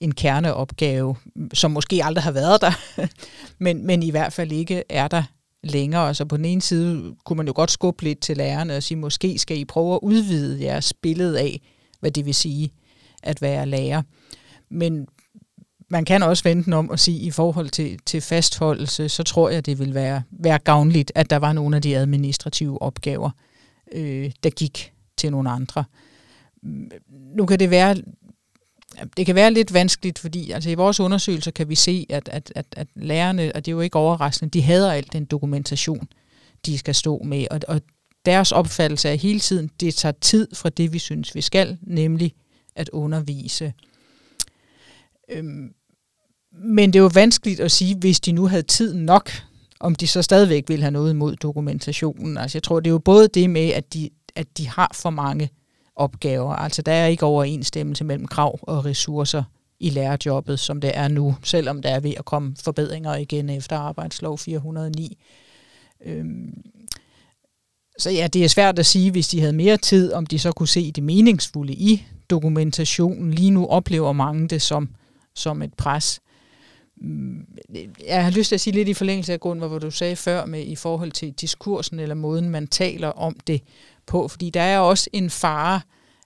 [0.00, 1.16] en kerneopgave,
[1.54, 2.72] som måske aldrig har været der,
[3.64, 5.22] men, men i hvert fald ikke er der
[5.64, 6.14] længere.
[6.14, 8.98] Så på den ene side kunne man jo godt skubbe lidt til lærerne og sige,
[8.98, 11.60] måske skal I prøve at udvide jeres billede af,
[12.00, 12.70] hvad det vil sige
[13.22, 14.02] at være lærer.
[14.68, 15.06] Men
[15.88, 19.22] man kan også vente den om at sige, at i forhold til, til fastholdelse, så
[19.22, 23.30] tror jeg, det vil være, være gavnligt, at der var nogle af de administrative opgaver,
[23.92, 25.84] øh, der gik til nogle andre.
[26.62, 26.90] Mm,
[27.36, 27.96] nu kan det være
[29.16, 32.52] det kan være lidt vanskeligt, fordi altså, i vores undersøgelser kan vi se, at, at,
[32.54, 36.08] at, at lærerne, og det er jo ikke overraskende, de hader alt den dokumentation,
[36.66, 37.46] de skal stå med.
[37.50, 37.80] Og, og
[38.24, 42.34] deres opfattelse er hele tiden, det tager tid fra det, vi synes, vi skal, nemlig
[42.76, 43.72] at undervise.
[45.30, 45.74] Øhm,
[46.52, 49.30] men det er jo vanskeligt at sige, hvis de nu havde tid nok,
[49.80, 52.38] om de så stadigvæk vil have noget imod dokumentationen.
[52.38, 55.10] Altså jeg tror, det er jo både det med, at de, at de har for
[55.10, 55.50] mange
[55.96, 56.52] opgaver.
[56.54, 59.42] Altså der er ikke overensstemmelse mellem krav og ressourcer
[59.80, 63.78] i lærerjobbet, som det er nu, selvom der er ved at komme forbedringer igen efter
[63.78, 65.18] arbejdslov 409.
[66.04, 66.62] Øhm,
[67.98, 70.52] så ja, det er svært at sige, hvis de havde mere tid, om de så
[70.52, 73.34] kunne se det meningsfulde i dokumentationen.
[73.34, 74.88] Lige nu oplever mange det som,
[75.34, 76.20] som et pres.
[78.06, 80.46] Jeg har lyst til at sige lidt i forlængelse af grund, hvor du sagde før
[80.46, 83.62] med i forhold til diskursen eller måden, man taler om det
[84.06, 85.80] på, fordi der er også en fare,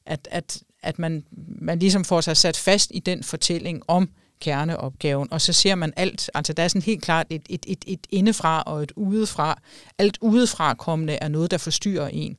[0.06, 1.24] at, at, at man,
[1.60, 4.10] man ligesom får sig sat fast i den fortælling om
[4.40, 7.84] kerneopgaven, og så ser man alt, altså der er sådan helt klart et, et, et,
[7.86, 9.60] et indefra og et udefra.
[9.98, 12.36] Alt udefra kommende er noget, der forstyrrer en.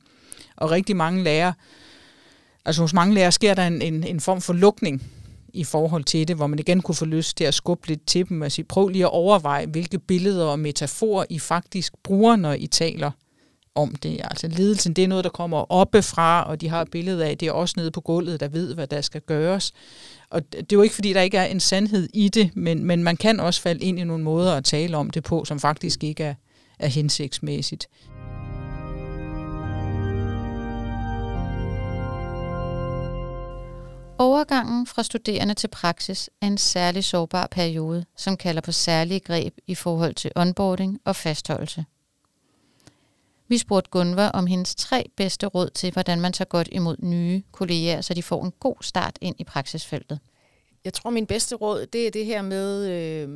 [0.56, 1.52] Og rigtig mange lærer,
[2.64, 5.02] altså hos mange lærere sker der en, en, en form for lukning
[5.52, 8.28] i forhold til det, hvor man igen kunne få lyst til at skubbe lidt til
[8.28, 12.52] dem og sige, prøv lige at overveje, hvilke billeder og metaforer I faktisk bruger, når
[12.52, 13.10] I taler
[13.74, 14.20] om det.
[14.24, 17.48] Altså ledelsen, det er noget, der kommer oppefra, og de har et billede af, det
[17.48, 19.72] er også nede på gulvet, der ved, hvad der skal gøres.
[20.30, 23.02] Og det er jo ikke, fordi der ikke er en sandhed i det, men, men
[23.02, 26.04] man kan også falde ind i nogle måder at tale om det på, som faktisk
[26.04, 26.34] ikke er,
[26.78, 27.88] er hensigtsmæssigt.
[34.18, 39.54] Overgangen fra studerende til praksis er en særlig sårbar periode, som kalder på særlige greb
[39.66, 41.84] i forhold til onboarding og fastholdelse.
[43.50, 47.42] Vi spurgte Gunvar om hendes tre bedste råd til, hvordan man tager godt imod nye
[47.52, 50.20] kolleger, så de får en god start ind i praksisfeltet.
[50.84, 53.28] Jeg tror, min bedste råd, det er det her med øh,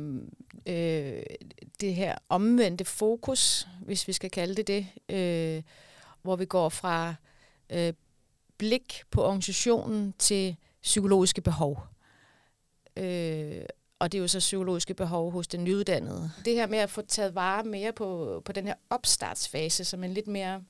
[0.65, 1.23] øh,
[1.81, 5.63] det her omvendte fokus, hvis vi skal kalde det det, øh,
[6.21, 7.15] hvor vi går fra
[7.69, 7.93] øh,
[8.57, 11.87] blik på organisationen til psykologiske behov.
[12.97, 13.61] Øh,
[13.99, 16.31] og det er jo så psykologiske behov hos den nyuddannede.
[16.45, 20.13] Det her med at få taget vare mere på, på den her opstartsfase, som en
[20.13, 20.63] lidt mere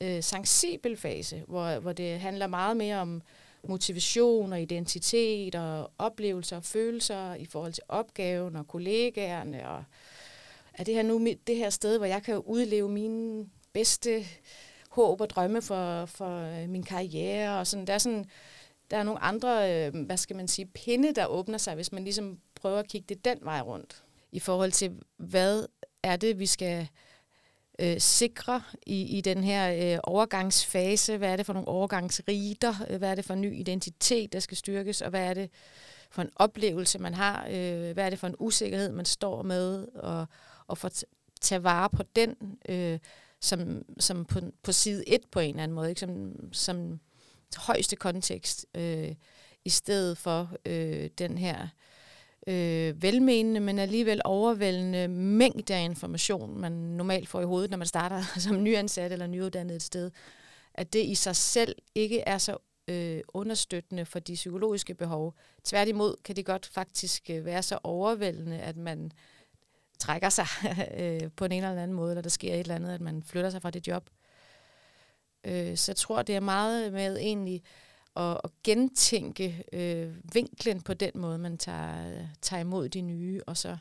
[0.00, 3.22] øh, sensibel fase, hvor, hvor det handler meget mere om
[3.68, 9.68] motivation og identitet og oplevelser og følelser i forhold til opgaven og kollegaerne.
[9.68, 9.84] Og
[10.74, 14.24] er det her nu det her sted, hvor jeg kan udleve mine bedste
[14.90, 17.86] håb og drømme for, for øh, min karriere og sådan.
[17.86, 18.26] Der er sådan
[18.90, 22.04] der er nogle andre, øh, hvad skal man sige, pinde, der åbner sig, hvis man
[22.04, 24.04] ligesom prøve at kigge det den vej rundt.
[24.32, 25.66] I forhold til, hvad
[26.02, 26.88] er det, vi skal
[27.78, 31.16] øh, sikre i, i den her øh, overgangsfase?
[31.16, 32.74] Hvad er det for nogle overgangsriter?
[32.90, 35.02] Øh, hvad er det for en ny identitet, der skal styrkes?
[35.02, 35.50] Og hvad er det
[36.10, 37.46] for en oplevelse, man har?
[37.50, 39.88] Øh, hvad er det for en usikkerhed, man står med?
[39.94, 40.26] Og,
[40.66, 41.04] og for at
[41.40, 42.98] tage vare på den, øh,
[43.40, 46.00] som, som på, på side 1 på en eller anden måde, ikke?
[46.00, 47.00] Som, som
[47.56, 49.14] højeste kontekst, øh,
[49.64, 51.68] i stedet for øh, den her
[52.46, 57.86] øh, velmenende, men alligevel overvældende mængde af information, man normalt får i hovedet, når man
[57.86, 60.10] starter som nyansat eller nyuddannet et sted,
[60.74, 62.56] at det i sig selv ikke er så
[62.88, 65.34] øh, understøttende for de psykologiske behov.
[65.64, 69.12] Tværtimod kan det godt faktisk øh, være så overvældende, at man
[69.98, 70.46] trækker sig
[71.00, 73.50] øh, på en eller anden måde, eller der sker et eller andet, at man flytter
[73.50, 74.10] sig fra det job.
[75.44, 77.62] Øh, så jeg tror, det er meget med egentlig
[78.16, 83.56] at, at gentænke øh, vinklen på den måde, man tager, tager imod de nye, og
[83.56, 83.76] så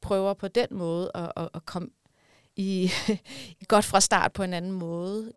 [0.00, 1.90] prøver på den måde at, at, at komme
[2.56, 2.90] i
[3.68, 5.32] godt fra start på en anden måde.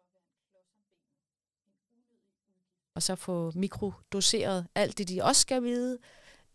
[2.96, 5.98] Og så få mikrodoseret alt det, de også skal vide,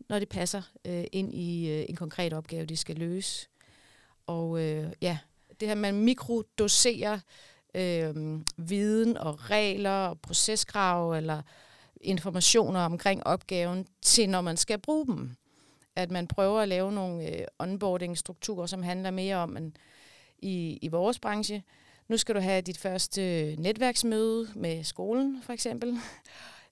[0.09, 3.49] når det passer øh, ind i øh, en konkret opgave, de skal løse.
[4.27, 5.19] Og øh, ja,
[5.61, 7.21] det her, man mikrodoserer
[7.79, 11.43] øh, viden og regler og proceskrav eller
[12.01, 15.37] informationer omkring opgaven til, når man skal bruge dem.
[15.97, 19.77] At man prøver at lave nogle øh, onboarding-strukturer, som handler mere om, en,
[20.39, 21.63] i, i vores branche,
[22.09, 25.97] nu skal du have dit første netværksmøde med skolen, for eksempel.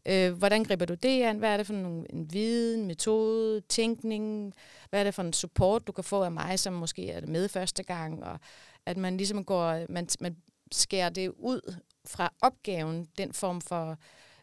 [0.08, 1.38] Øh, hvordan griber du det an?
[1.38, 4.54] Hvad er det for en, en viden, metode, tænkning?
[4.90, 7.48] Hvad er det for en support, du kan få af mig, som måske er med
[7.48, 8.24] første gang?
[8.24, 8.38] Og
[8.86, 10.36] at man ligesom går, man, man
[10.72, 11.74] skærer det ud
[12.04, 13.98] fra opgaven, den form for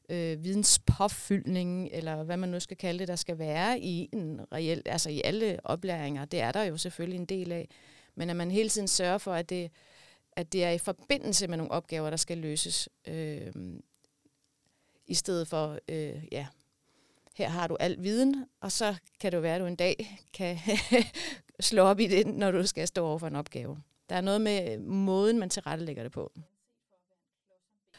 [0.10, 4.82] øh, videnspåfyldning, eller hvad man nu skal kalde det, der skal være i en reel,
[4.86, 6.26] altså i alle oplæringer.
[6.26, 7.70] Det er der jo selvfølgelig en del af.
[8.16, 9.72] Men at man hele tiden sørger for, at det,
[10.32, 12.90] at det er i forbindelse med nogle opgaver, der skal løses.
[13.08, 13.52] Øh,
[15.08, 16.48] I stedet for, øh, ja,
[17.36, 20.20] her har du al viden, og så kan det jo være, at du en dag
[20.34, 20.58] kan
[21.60, 23.82] slå op i det, når du skal stå over for en opgave.
[24.14, 26.32] Der er noget med måden, man tilrettelægger det på.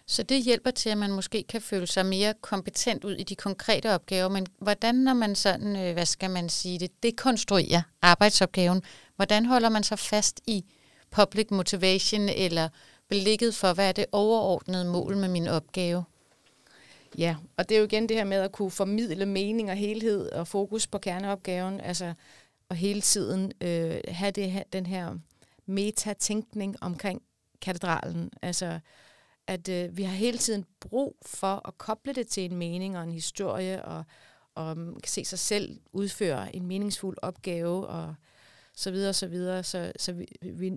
[0.06, 3.34] Så det hjælper til, at man måske kan føle sig mere kompetent ud i de
[3.34, 4.28] konkrete opgaver.
[4.28, 8.82] Men hvordan, når man sådan, øh, hvad skal man sige det, dekonstruerer arbejdsopgaven,
[9.16, 10.64] hvordan holder man sig fast i
[11.10, 12.68] public motivation eller
[13.08, 16.04] blikket for, hvad er det overordnede mål med min opgave?
[17.18, 20.32] Ja, og det er jo igen det her med at kunne formidle mening og helhed
[20.32, 22.14] og fokus på kerneopgaven, altså
[22.68, 25.18] og hele tiden øh, have det her, den her
[25.66, 27.22] metatænkning omkring
[27.60, 28.30] katedralen.
[28.42, 28.80] Altså,
[29.46, 33.04] at øh, vi har hele tiden brug for at koble det til en mening og
[33.04, 34.04] en historie, og,
[34.54, 38.14] og mm, kan se sig selv udføre en meningsfuld opgave, og
[38.76, 39.62] så videre, så videre.
[39.62, 40.72] Så, så vi, vi,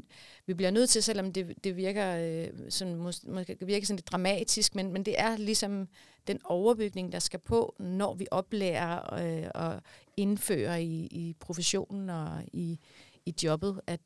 [0.46, 4.76] vi bliver nødt til, selvom det, det virker øh, sådan, måske, virker sådan lidt dramatisk,
[4.76, 5.88] men, men det er ligesom
[6.28, 9.82] den overbygning, der skal på, når vi oplærer øh, og
[10.18, 12.80] indfører i, i professionen og i,
[13.26, 14.00] i jobbet, at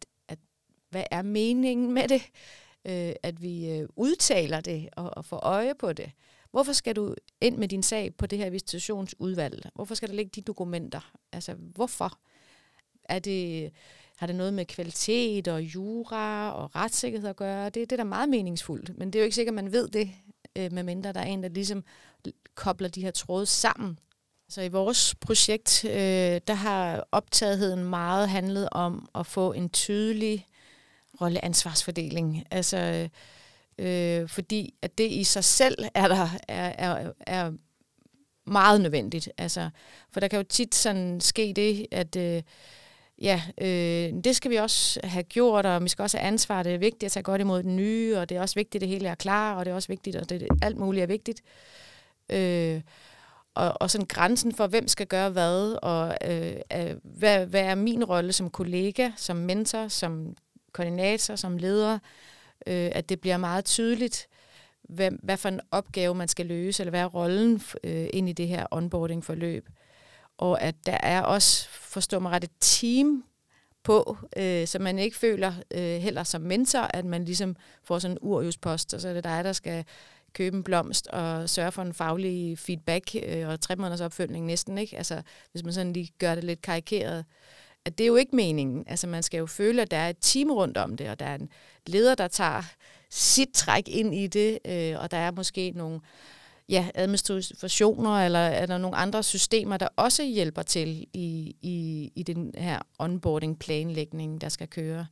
[0.91, 2.21] hvad er meningen med det?
[2.85, 6.11] Øh, at vi øh, udtaler det og, og får øje på det.
[6.51, 9.69] Hvorfor skal du ind med din sag på det her visitationsudvalg?
[9.75, 11.11] Hvorfor skal der ligge de dokumenter?
[11.31, 12.19] Altså, hvorfor?
[13.03, 13.71] Er det,
[14.17, 17.65] har det noget med kvalitet og jura og retssikkerhed at gøre?
[17.65, 19.87] Det, det er da meget meningsfuldt, men det er jo ikke sikkert, at man ved
[19.87, 20.11] det,
[20.57, 21.83] øh, medmindre der er en, der ligesom
[22.55, 23.99] kobler de her tråde sammen.
[24.49, 30.47] Så i vores projekt, øh, der har optagetheden meget handlet om at få en tydelig
[31.21, 32.43] rolleansvarsfordeling.
[32.51, 33.09] Altså,
[33.77, 37.51] øh, fordi at det i sig selv er der er, er, er
[38.45, 39.29] meget nødvendigt.
[39.37, 39.69] Altså,
[40.11, 42.43] for der kan jo tit sådan ske det, at øh,
[43.21, 46.63] ja, øh, det skal vi også have gjort, og vi skal også have ansvar.
[46.63, 48.81] Det er vigtigt at tage godt imod den nye, og det er også vigtigt, at
[48.81, 51.41] det hele er klar, og det er også vigtigt, at det, alt muligt er vigtigt.
[52.29, 52.81] Øh,
[53.55, 57.75] og, og sådan grænsen for, hvem skal gøre hvad, og øh, øh, hvad, hvad er
[57.75, 60.35] min rolle som kollega, som mentor, som
[60.71, 61.99] koordinator, som leder,
[62.67, 64.27] øh, at det bliver meget tydeligt,
[64.83, 68.33] hvad, hvad for en opgave man skal løse, eller hvad er rollen øh, ind i
[68.33, 69.69] det her onboarding-forløb.
[70.37, 73.23] Og at der er også, forstå mig ret, et team
[73.83, 78.17] på, øh, så man ikke føler øh, heller som mentor, at man ligesom får sådan
[78.17, 79.85] en urjuspost, og så er det dig, der skal
[80.33, 84.77] købe en blomst og sørge for en faglig feedback øh, og tre måneders opfølgning næsten,
[84.77, 84.97] ikke?
[84.97, 87.25] Altså, hvis man sådan lige gør det lidt karikeret
[87.85, 88.83] at det er jo ikke meningen.
[88.87, 91.25] Altså man skal jo føle, at der er et team rundt om det, og der
[91.25, 91.49] er en
[91.87, 92.63] leder, der tager
[93.09, 95.99] sit træk ind i det, øh, og der er måske nogle
[96.69, 102.23] ja, administrationer, eller er der nogle andre systemer, der også hjælper til i, i, i
[102.23, 105.05] den her onboarding-planlægning, der skal køre.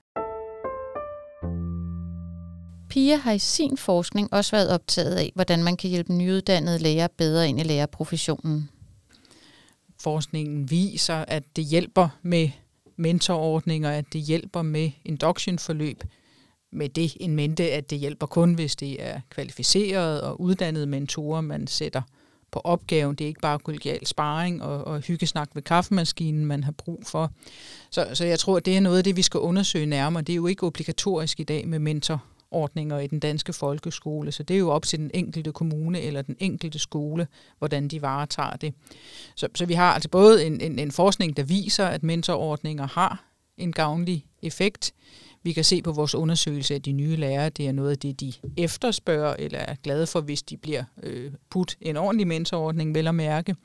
[2.90, 7.08] Pia har i sin forskning også været optaget af, hvordan man kan hjælpe nyuddannede læger
[7.18, 8.70] bedre ind i lærerprofessionen
[10.02, 12.50] forskningen viser, at det hjælper med
[12.96, 16.04] mentorordninger, at det hjælper med induction-forløb,
[16.72, 21.42] med det en mente, at det hjælper kun, hvis det er kvalificerede og uddannede mentorer,
[21.42, 22.02] man sætter
[22.52, 23.16] på opgaven.
[23.16, 27.32] Det er ikke bare kollegial sparring og, og hyggesnak ved kaffemaskinen, man har brug for.
[27.92, 30.24] Så, så jeg tror, det er noget af det, vi skal undersøge nærmere.
[30.24, 34.44] Det er jo ikke obligatorisk i dag med mentor ordninger i den danske folkeskole, så
[34.44, 37.28] det er jo op til den enkelte kommune eller den enkelte skole,
[37.58, 38.74] hvordan de varetager det.
[39.36, 43.26] Så, så vi har altså både en, en, en forskning, der viser, at mentorordninger har
[43.58, 44.94] en gavnlig effekt.
[45.44, 48.20] Vi kan se på vores undersøgelse af de nye lærere, det er noget af det,
[48.20, 53.08] de efterspørger eller er glade for, hvis de bliver øh, putt en ordentlig mentorordning, vel
[53.08, 53.56] at mærke.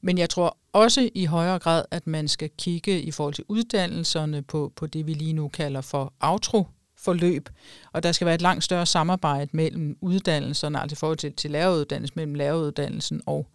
[0.00, 4.42] Men jeg tror også i højere grad, at man skal kigge i forhold til uddannelserne
[4.42, 6.66] på, på det, vi lige nu kalder for outro
[7.02, 7.48] forløb,
[7.92, 11.50] og der skal være et langt større samarbejde mellem uddannelserne, altså i forhold til, til
[11.50, 13.46] læreruddannelsen, mellem læreruddannelsen og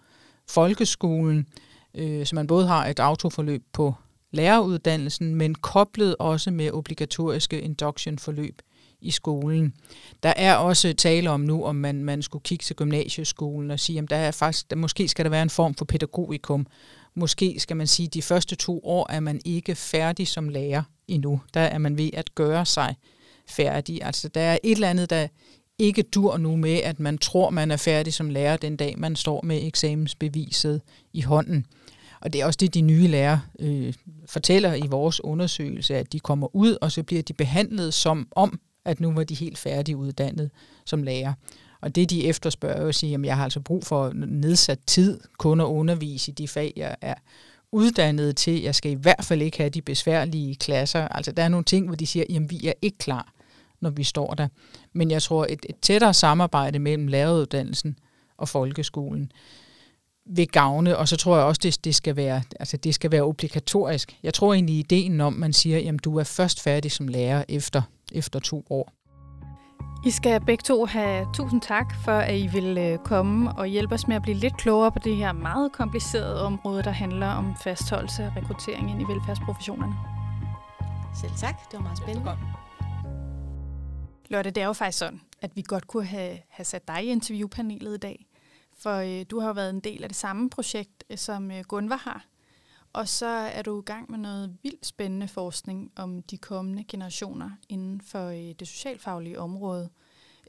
[0.50, 1.48] folkeskolen,
[1.96, 3.94] øh, så man både har et autoforløb på
[4.32, 8.62] læreruddannelsen, men koblet også med obligatoriske induction-forløb
[9.02, 9.74] i skolen.
[10.24, 14.00] Der er også tale om nu, om man, man skulle kigge til gymnasieskolen og sige,
[14.00, 16.68] at der er faktisk, der, måske skal der være en form for pædagogikum.
[17.16, 20.84] Måske skal man sige, at de første to år er man ikke færdig som lærer
[21.08, 21.42] endnu.
[21.54, 22.96] Der er man ved at gøre sig
[23.48, 24.04] færdig.
[24.04, 25.28] Altså der er et eller andet, der
[25.80, 29.16] ikke dur nu med, at man tror, man er færdig som lærer den dag, man
[29.16, 30.82] står med eksamensbeviset
[31.14, 31.66] i hånden.
[32.22, 33.94] Og det er også det, de nye lærere øh,
[34.26, 38.60] fortæller i vores undersøgelse, at de kommer ud, og så bliver de behandlet som om,
[38.86, 40.52] at nu var de helt færdiguddannet
[40.86, 41.34] som lærer.
[41.82, 45.20] Og det, de efterspørger, er at sige, at jeg har altså brug for nedsat tid
[45.38, 47.16] kun at undervise i de fag, jeg er
[47.72, 48.62] uddannet til.
[48.62, 51.08] Jeg skal i hvert fald ikke have de besværlige klasser.
[51.08, 53.35] Altså, der er nogle ting, hvor de siger, at vi er ikke klar,
[53.86, 54.48] når vi står der.
[54.94, 57.98] Men jeg tror, et, et tættere samarbejde mellem læreruddannelsen
[58.38, 59.32] og folkeskolen
[60.26, 63.22] vil gavne, og så tror jeg også, det, det, skal være, altså det skal være
[63.22, 64.18] obligatorisk.
[64.24, 67.82] Jeg tror egentlig ideen om, man siger, at du er først færdig som lærer efter,
[68.12, 68.92] efter to år.
[70.06, 73.94] I skal begge to have tusind tak for, at I vil øh, komme og hjælpe
[73.94, 77.56] os med at blive lidt klogere på det her meget komplicerede område, der handler om
[77.64, 79.96] fastholdelse og rekruttering ind i velfærdsprofessionerne.
[81.22, 82.65] Selv tak, det var meget spændende.
[84.30, 87.08] Lotte, det er jo faktisk sådan, at vi godt kunne have, have sat dig i
[87.08, 88.26] interviewpanelet i dag,
[88.78, 91.64] for øh, du har jo været en del af det samme projekt, øh, som øh,
[91.64, 92.26] Gunvar har.
[92.94, 97.50] Og så er du i gang med noget vildt spændende forskning om de kommende generationer
[97.70, 99.90] inden for øh, det socialfaglige område.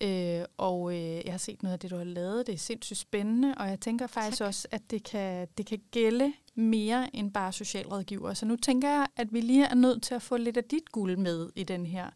[0.03, 2.47] Øh, og øh, jeg har set noget af det, du har lavet.
[2.47, 4.47] Det er sindssygt spændende, og jeg tænker faktisk tak.
[4.47, 8.35] også, at det kan, det kan gælde mere end bare socialrådgiver.
[8.35, 10.93] Så nu tænker jeg, at vi lige er nødt til at få lidt af dit
[10.93, 12.11] guld med i den her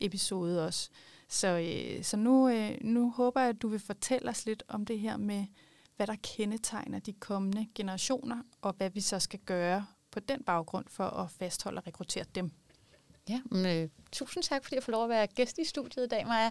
[0.00, 0.90] episode også.
[1.28, 4.86] Så, øh, så nu, øh, nu håber jeg, at du vil fortælle os lidt om
[4.86, 5.46] det her med,
[5.96, 10.84] hvad der kendetegner de kommende generationer, og hvad vi så skal gøre på den baggrund
[10.88, 12.50] for at fastholde og rekruttere dem.
[13.28, 16.08] Ja, men, øh, tusind tak, fordi jeg får lov at være gæst i studiet i
[16.08, 16.50] dag, Maja.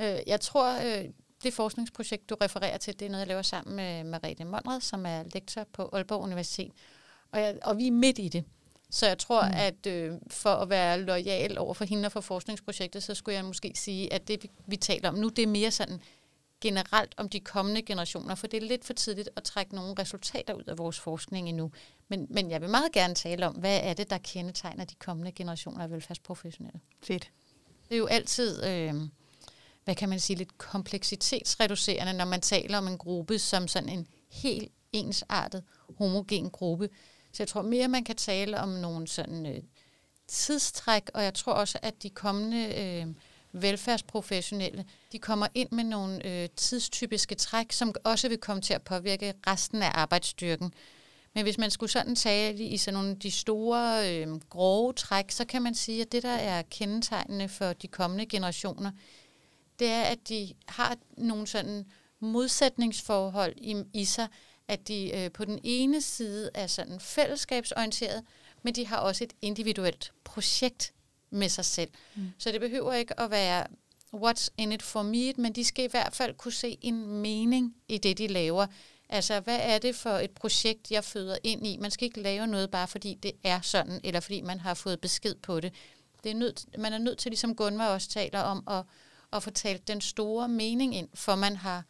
[0.00, 1.04] Øh, jeg tror, øh,
[1.42, 5.06] det forskningsprojekt, du refererer til, det er noget, jeg laver sammen med Mariette Monrad, som
[5.06, 6.72] er lektor på Aalborg Universitet.
[7.32, 8.44] Og, jeg, og vi er midt i det.
[8.94, 9.54] Så jeg tror, mm.
[9.54, 13.44] at øh, for at være lojal over for hende og for forskningsprojektet, så skulle jeg
[13.44, 16.00] måske sige, at det, vi, taler om nu, det er mere sådan
[16.60, 20.54] generelt om de kommende generationer, for det er lidt for tidligt at trække nogle resultater
[20.54, 21.72] ud af vores forskning endnu.
[22.08, 25.32] Men, men jeg vil meget gerne tale om, hvad er det, der kendetegner de kommende
[25.32, 26.80] generationer af velfærdsprofessionelle.
[27.02, 27.30] Fedt.
[27.88, 28.94] Det er jo altid, øh,
[29.84, 34.06] hvad kan man sige, lidt kompleksitetsreducerende, når man taler om en gruppe som sådan en
[34.30, 35.64] helt ensartet,
[35.98, 36.88] homogen gruppe.
[37.34, 39.62] Så jeg tror mere, man kan tale om nogle sådan øh,
[40.28, 43.06] tidstræk, og jeg tror også, at de kommende øh,
[43.62, 48.82] velfærdsprofessionelle, de kommer ind med nogle øh, tidstypiske træk, som også vil komme til at
[48.82, 50.74] påvirke resten af arbejdsstyrken.
[51.34, 55.30] Men hvis man skulle sådan tale i sådan nogle af de store, øh, grove træk,
[55.30, 58.90] så kan man sige, at det, der er kendetegnende for de kommende generationer,
[59.78, 61.86] det er, at de har nogle sådan
[62.20, 64.28] modsætningsforhold i, i sig,
[64.68, 68.24] at de øh, på den ene side er sådan fællesskabsorienteret,
[68.62, 70.92] men de har også et individuelt projekt
[71.30, 71.90] med sig selv.
[72.14, 72.32] Mm.
[72.38, 73.66] Så det behøver ikke at være
[74.14, 77.76] what's in it for me, men de skal i hvert fald kunne se en mening
[77.88, 78.66] i det, de laver.
[79.08, 81.76] Altså, hvad er det for et projekt, jeg føder ind i?
[81.76, 85.00] Man skal ikke lave noget bare fordi det er sådan, eller fordi man har fået
[85.00, 85.72] besked på det.
[86.24, 88.84] det er nødt, man er nødt til, ligesom Gunvar også taler om, at,
[89.32, 91.84] at få talt den store mening ind, for man har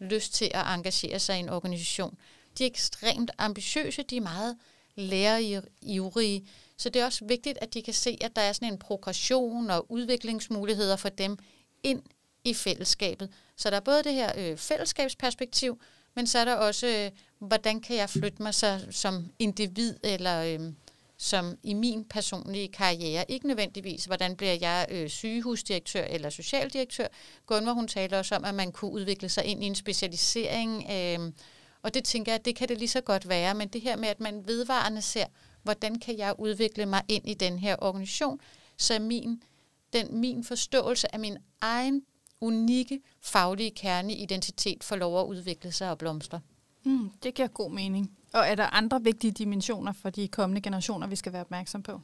[0.00, 2.18] lyst til at engagere sig i en organisation.
[2.58, 4.56] De er ekstremt ambitiøse, de er meget
[4.96, 8.78] lærerivrige, så det er også vigtigt, at de kan se, at der er sådan en
[8.78, 11.38] progression og udviklingsmuligheder for dem
[11.82, 12.02] ind
[12.44, 13.30] i fællesskabet.
[13.56, 15.80] Så der er både det her øh, fællesskabsperspektiv,
[16.14, 20.42] men så er der også, øh, hvordan kan jeg flytte mig så, som individ, eller
[20.42, 20.72] øh,
[21.18, 23.30] som i min personlige karriere.
[23.30, 27.06] Ikke nødvendigvis, hvordan bliver jeg øh, sygehusdirektør eller socialdirektør.
[27.46, 31.32] Gunvor, hun taler også om, at man kunne udvikle sig ind i en specialisering, øh,
[31.82, 34.08] og det tænker jeg, det kan det lige så godt være, men det her med,
[34.08, 35.26] at man vedvarende ser,
[35.62, 38.40] hvordan kan jeg udvikle mig ind i den her organisation,
[38.76, 39.42] så min,
[39.92, 42.02] den, min forståelse af min egen
[42.40, 46.40] unikke faglige kerneidentitet får lov at udvikle sig og blomstre.
[46.84, 48.17] Mm, det giver god mening.
[48.38, 52.00] Og er der andre vigtige dimensioner for de kommende generationer, vi skal være opmærksom på?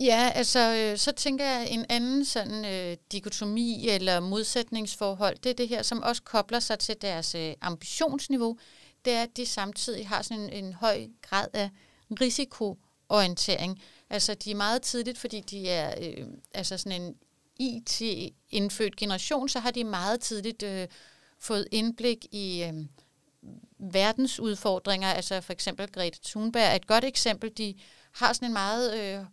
[0.00, 5.54] Ja, altså øh, så tænker jeg en anden sådan øh, dikotomi eller modsætningsforhold, det er
[5.54, 8.58] det her, som også kobler sig til deres øh, ambitionsniveau,
[9.04, 11.70] det er, at de samtidig har sådan en, en høj grad af
[12.20, 13.82] risikoorientering.
[14.10, 17.14] Altså de er meget tidligt, fordi de er øh, altså sådan en
[17.58, 20.88] IT-indfødt generation, så har de meget tidligt øh,
[21.38, 22.74] fået indblik i øh,
[23.78, 25.08] verdensudfordringer.
[25.08, 27.50] Altså for eksempel Greta Thunberg er et godt eksempel.
[27.58, 27.74] De
[28.12, 29.24] har sådan en meget øh,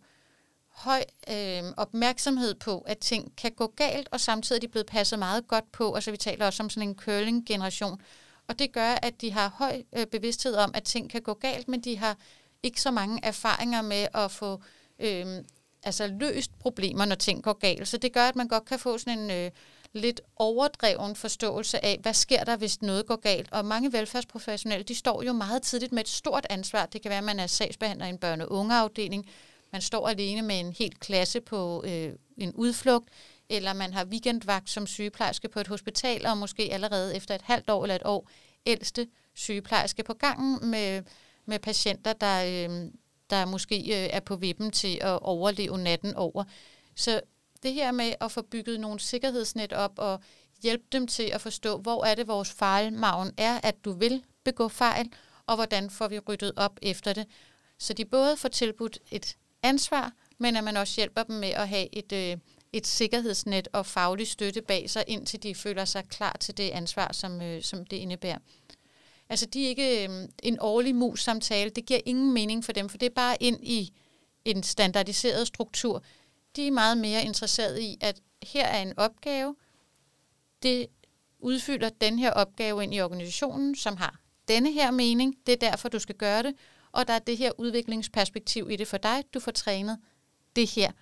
[0.68, 5.18] høj øh, opmærksomhed på, at ting kan gå galt, og samtidig er de blevet passet
[5.18, 5.94] meget godt på.
[5.94, 8.00] og så vi taler også om sådan en curling-generation.
[8.48, 11.68] Og det gør, at de har høj øh, bevidsthed om, at ting kan gå galt,
[11.68, 12.16] men de har
[12.62, 14.62] ikke så mange erfaringer med at få
[14.98, 15.26] øh,
[15.82, 17.88] altså løst problemer, når ting går galt.
[17.88, 19.50] Så det gør, at man godt kan få sådan en øh,
[19.94, 23.52] lidt overdreven forståelse af, hvad sker der, hvis noget går galt.
[23.52, 26.86] Og mange velfærdsprofessionelle, de står jo meget tidligt med et stort ansvar.
[26.86, 29.30] Det kan være, at man er sagsbehandler i en børne- og ungeafdeling.
[29.72, 33.08] Man står alene med en helt klasse på øh, en udflugt,
[33.48, 37.70] eller man har weekendvagt som sygeplejerske på et hospital, og måske allerede efter et halvt
[37.70, 38.30] år eller et år
[38.66, 41.02] ældste sygeplejerske på gangen med,
[41.46, 42.90] med patienter, der, øh,
[43.30, 46.44] der måske øh, er på vippen til at overleve natten over.
[46.96, 47.20] Så
[47.64, 50.20] det her med at få bygget nogle sikkerhedsnet op og
[50.62, 54.68] hjælpe dem til at forstå, hvor er det vores fejlmagen er, at du vil begå
[54.68, 55.12] fejl,
[55.46, 57.26] og hvordan får vi ryddet op efter det.
[57.78, 61.68] Så de både får tilbudt et ansvar, men at man også hjælper dem med at
[61.68, 62.36] have et, øh,
[62.72, 67.12] et sikkerhedsnet og faglig støtte bag sig, indtil de føler sig klar til det ansvar,
[67.12, 68.38] som, øh, som det indebærer.
[69.28, 71.70] Altså, de er ikke øh, en årlig mus-samtale.
[71.70, 73.92] Det giver ingen mening for dem, for det er bare ind i
[74.44, 76.02] en standardiseret struktur.
[76.56, 79.56] De er meget mere interesseret i, at her er en opgave.
[80.62, 80.86] Det
[81.38, 85.36] udfylder den her opgave ind i organisationen, som har denne her mening.
[85.46, 86.54] Det er derfor, du skal gøre det.
[86.92, 89.24] Og der er det her udviklingsperspektiv i det for dig.
[89.34, 89.98] Du får trænet
[90.56, 90.92] det her.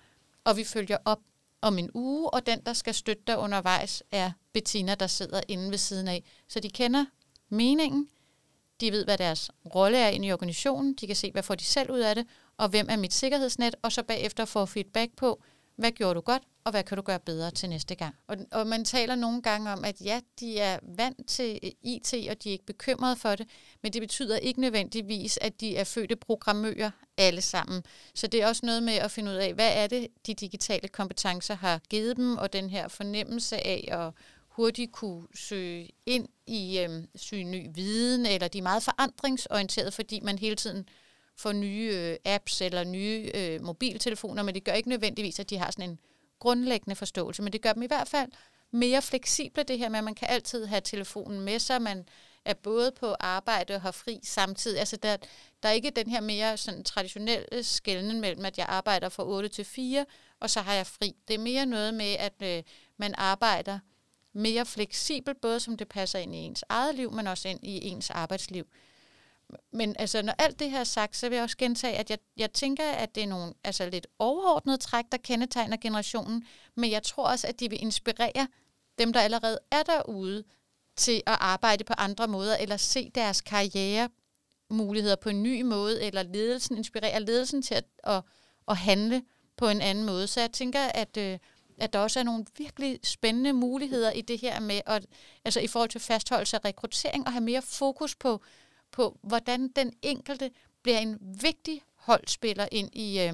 [0.43, 1.19] Og vi følger op
[1.61, 5.71] om en uge, og den, der skal støtte dig undervejs, er Bettina, der sidder inde
[5.71, 6.23] ved siden af.
[6.47, 7.05] Så de kender
[7.49, 8.09] meningen,
[8.81, 11.63] de ved, hvad deres rolle er inde i organisationen, de kan se, hvad får de
[11.63, 12.27] selv ud af det,
[12.63, 15.43] og hvem er mit sikkerhedsnet, og så bagefter få feedback på,
[15.75, 18.15] hvad gjorde du godt, og hvad kan du gøre bedre til næste gang.
[18.27, 22.13] Og, og man taler nogle gange om, at ja, de er vant til øh, IT,
[22.29, 23.47] og de er ikke bekymrede for det,
[23.81, 27.83] men det betyder ikke nødvendigvis, at de er fødte programmører alle sammen.
[28.15, 30.87] Så det er også noget med at finde ud af, hvad er det, de digitale
[30.87, 36.79] kompetencer har givet dem, og den her fornemmelse af at hurtigt kunne søge ind i
[36.79, 40.87] øh, søge ny viden, eller de er meget forandringsorienteret, fordi man hele tiden
[41.37, 45.57] for nye øh, apps eller nye øh, mobiltelefoner, men det gør ikke nødvendigvis, at de
[45.57, 45.99] har sådan en
[46.39, 48.31] grundlæggende forståelse, men det gør dem i hvert fald
[48.71, 52.05] mere fleksible, det her med, at man kan altid have telefonen med sig, man
[52.45, 54.79] er både på arbejde og har fri samtidig.
[54.79, 55.17] Altså der,
[55.63, 59.49] der er ikke den her mere sådan traditionelle skældning mellem, at jeg arbejder fra 8
[59.49, 60.05] til 4,
[60.39, 61.15] og så har jeg fri.
[61.27, 62.63] Det er mere noget med, at øh,
[62.97, 63.79] man arbejder
[64.33, 67.87] mere fleksibelt, både som det passer ind i ens eget liv, men også ind i
[67.87, 68.67] ens arbejdsliv.
[69.71, 72.17] Men altså, når alt det her er sagt, så vil jeg også gentage, at jeg,
[72.37, 77.03] jeg tænker, at det er nogle altså, lidt overordnede træk, der kendetegner generationen, men jeg
[77.03, 78.47] tror også, at de vil inspirere
[78.99, 80.43] dem, der allerede er derude,
[80.95, 84.09] til at arbejde på andre måder, eller se deres karriere
[84.69, 88.21] muligheder på en ny måde, eller ledelsen inspirerer ledelsen til at, at,
[88.67, 89.23] at handle
[89.57, 90.27] på en anden måde.
[90.27, 91.39] Så jeg tænker, at, øh,
[91.77, 95.05] at der også er nogle virkelig spændende muligheder i det her med, at,
[95.45, 98.41] altså i forhold til fastholdelse og rekruttering, og have mere fokus på,
[98.93, 100.51] på hvordan den enkelte
[100.83, 103.33] bliver en vigtig holdspiller ind i, øh,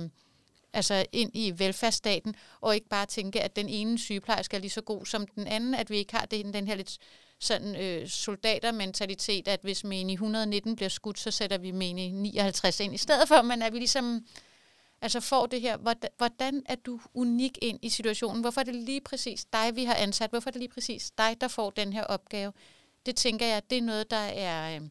[0.73, 4.81] altså ind i velfærdsstaten, og ikke bare tænke, at den ene sygeplejerske er lige så
[4.81, 6.97] god som den anden, at vi ikke har den, den her lidt
[7.39, 12.93] sådan øh, soldatermentalitet, at hvis menig 119 bliver skudt, så sætter vi menig 59 ind
[12.93, 14.25] i stedet for, men at vi ligesom
[15.01, 18.41] altså får det her, hvordan, hvordan er du unik ind i situationen?
[18.41, 20.29] Hvorfor er det lige præcis dig, vi har ansat?
[20.29, 22.53] Hvorfor er det lige præcis dig, der får den her opgave?
[23.05, 24.81] Det tænker jeg, det er noget, der er øh,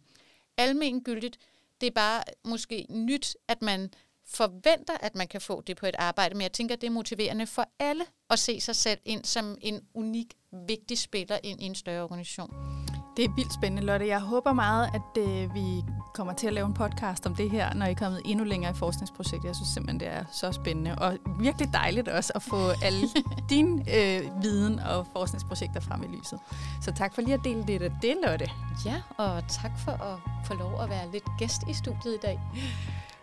[0.59, 1.39] almengyldigt.
[1.81, 3.91] Det er bare måske nyt, at man
[4.27, 6.91] forventer, at man kan få det på et arbejde, men jeg tænker, at det er
[6.91, 10.35] motiverende for alle at se sig selv ind som en unik,
[10.69, 12.51] vigtig spiller ind i en større organisation.
[13.19, 14.07] Det er vildt spændende, Lotte.
[14.07, 17.75] Jeg håber meget, at øh, vi kommer til at lave en podcast om det her,
[17.75, 19.45] når I er kommet endnu længere i forskningsprojektet.
[19.45, 23.09] Jeg synes simpelthen, det er så spændende, og virkelig dejligt også at få alle
[23.51, 26.39] din øh, viden og forskningsprojekter frem i lyset.
[26.81, 28.51] Så tak for lige at dele lidt af det, Lotte.
[28.85, 32.41] Ja, og tak for at få lov at være lidt gæst i studiet i dag.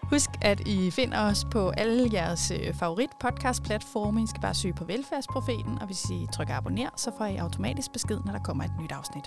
[0.10, 4.24] Husk, at I finder os på alle jeres øh, favorit podcast-platforme.
[4.24, 7.92] I skal bare søge på Velfærdsprofeten, og hvis I trykker abonner, så får I automatisk
[7.92, 9.26] besked, når der kommer et nyt afsnit.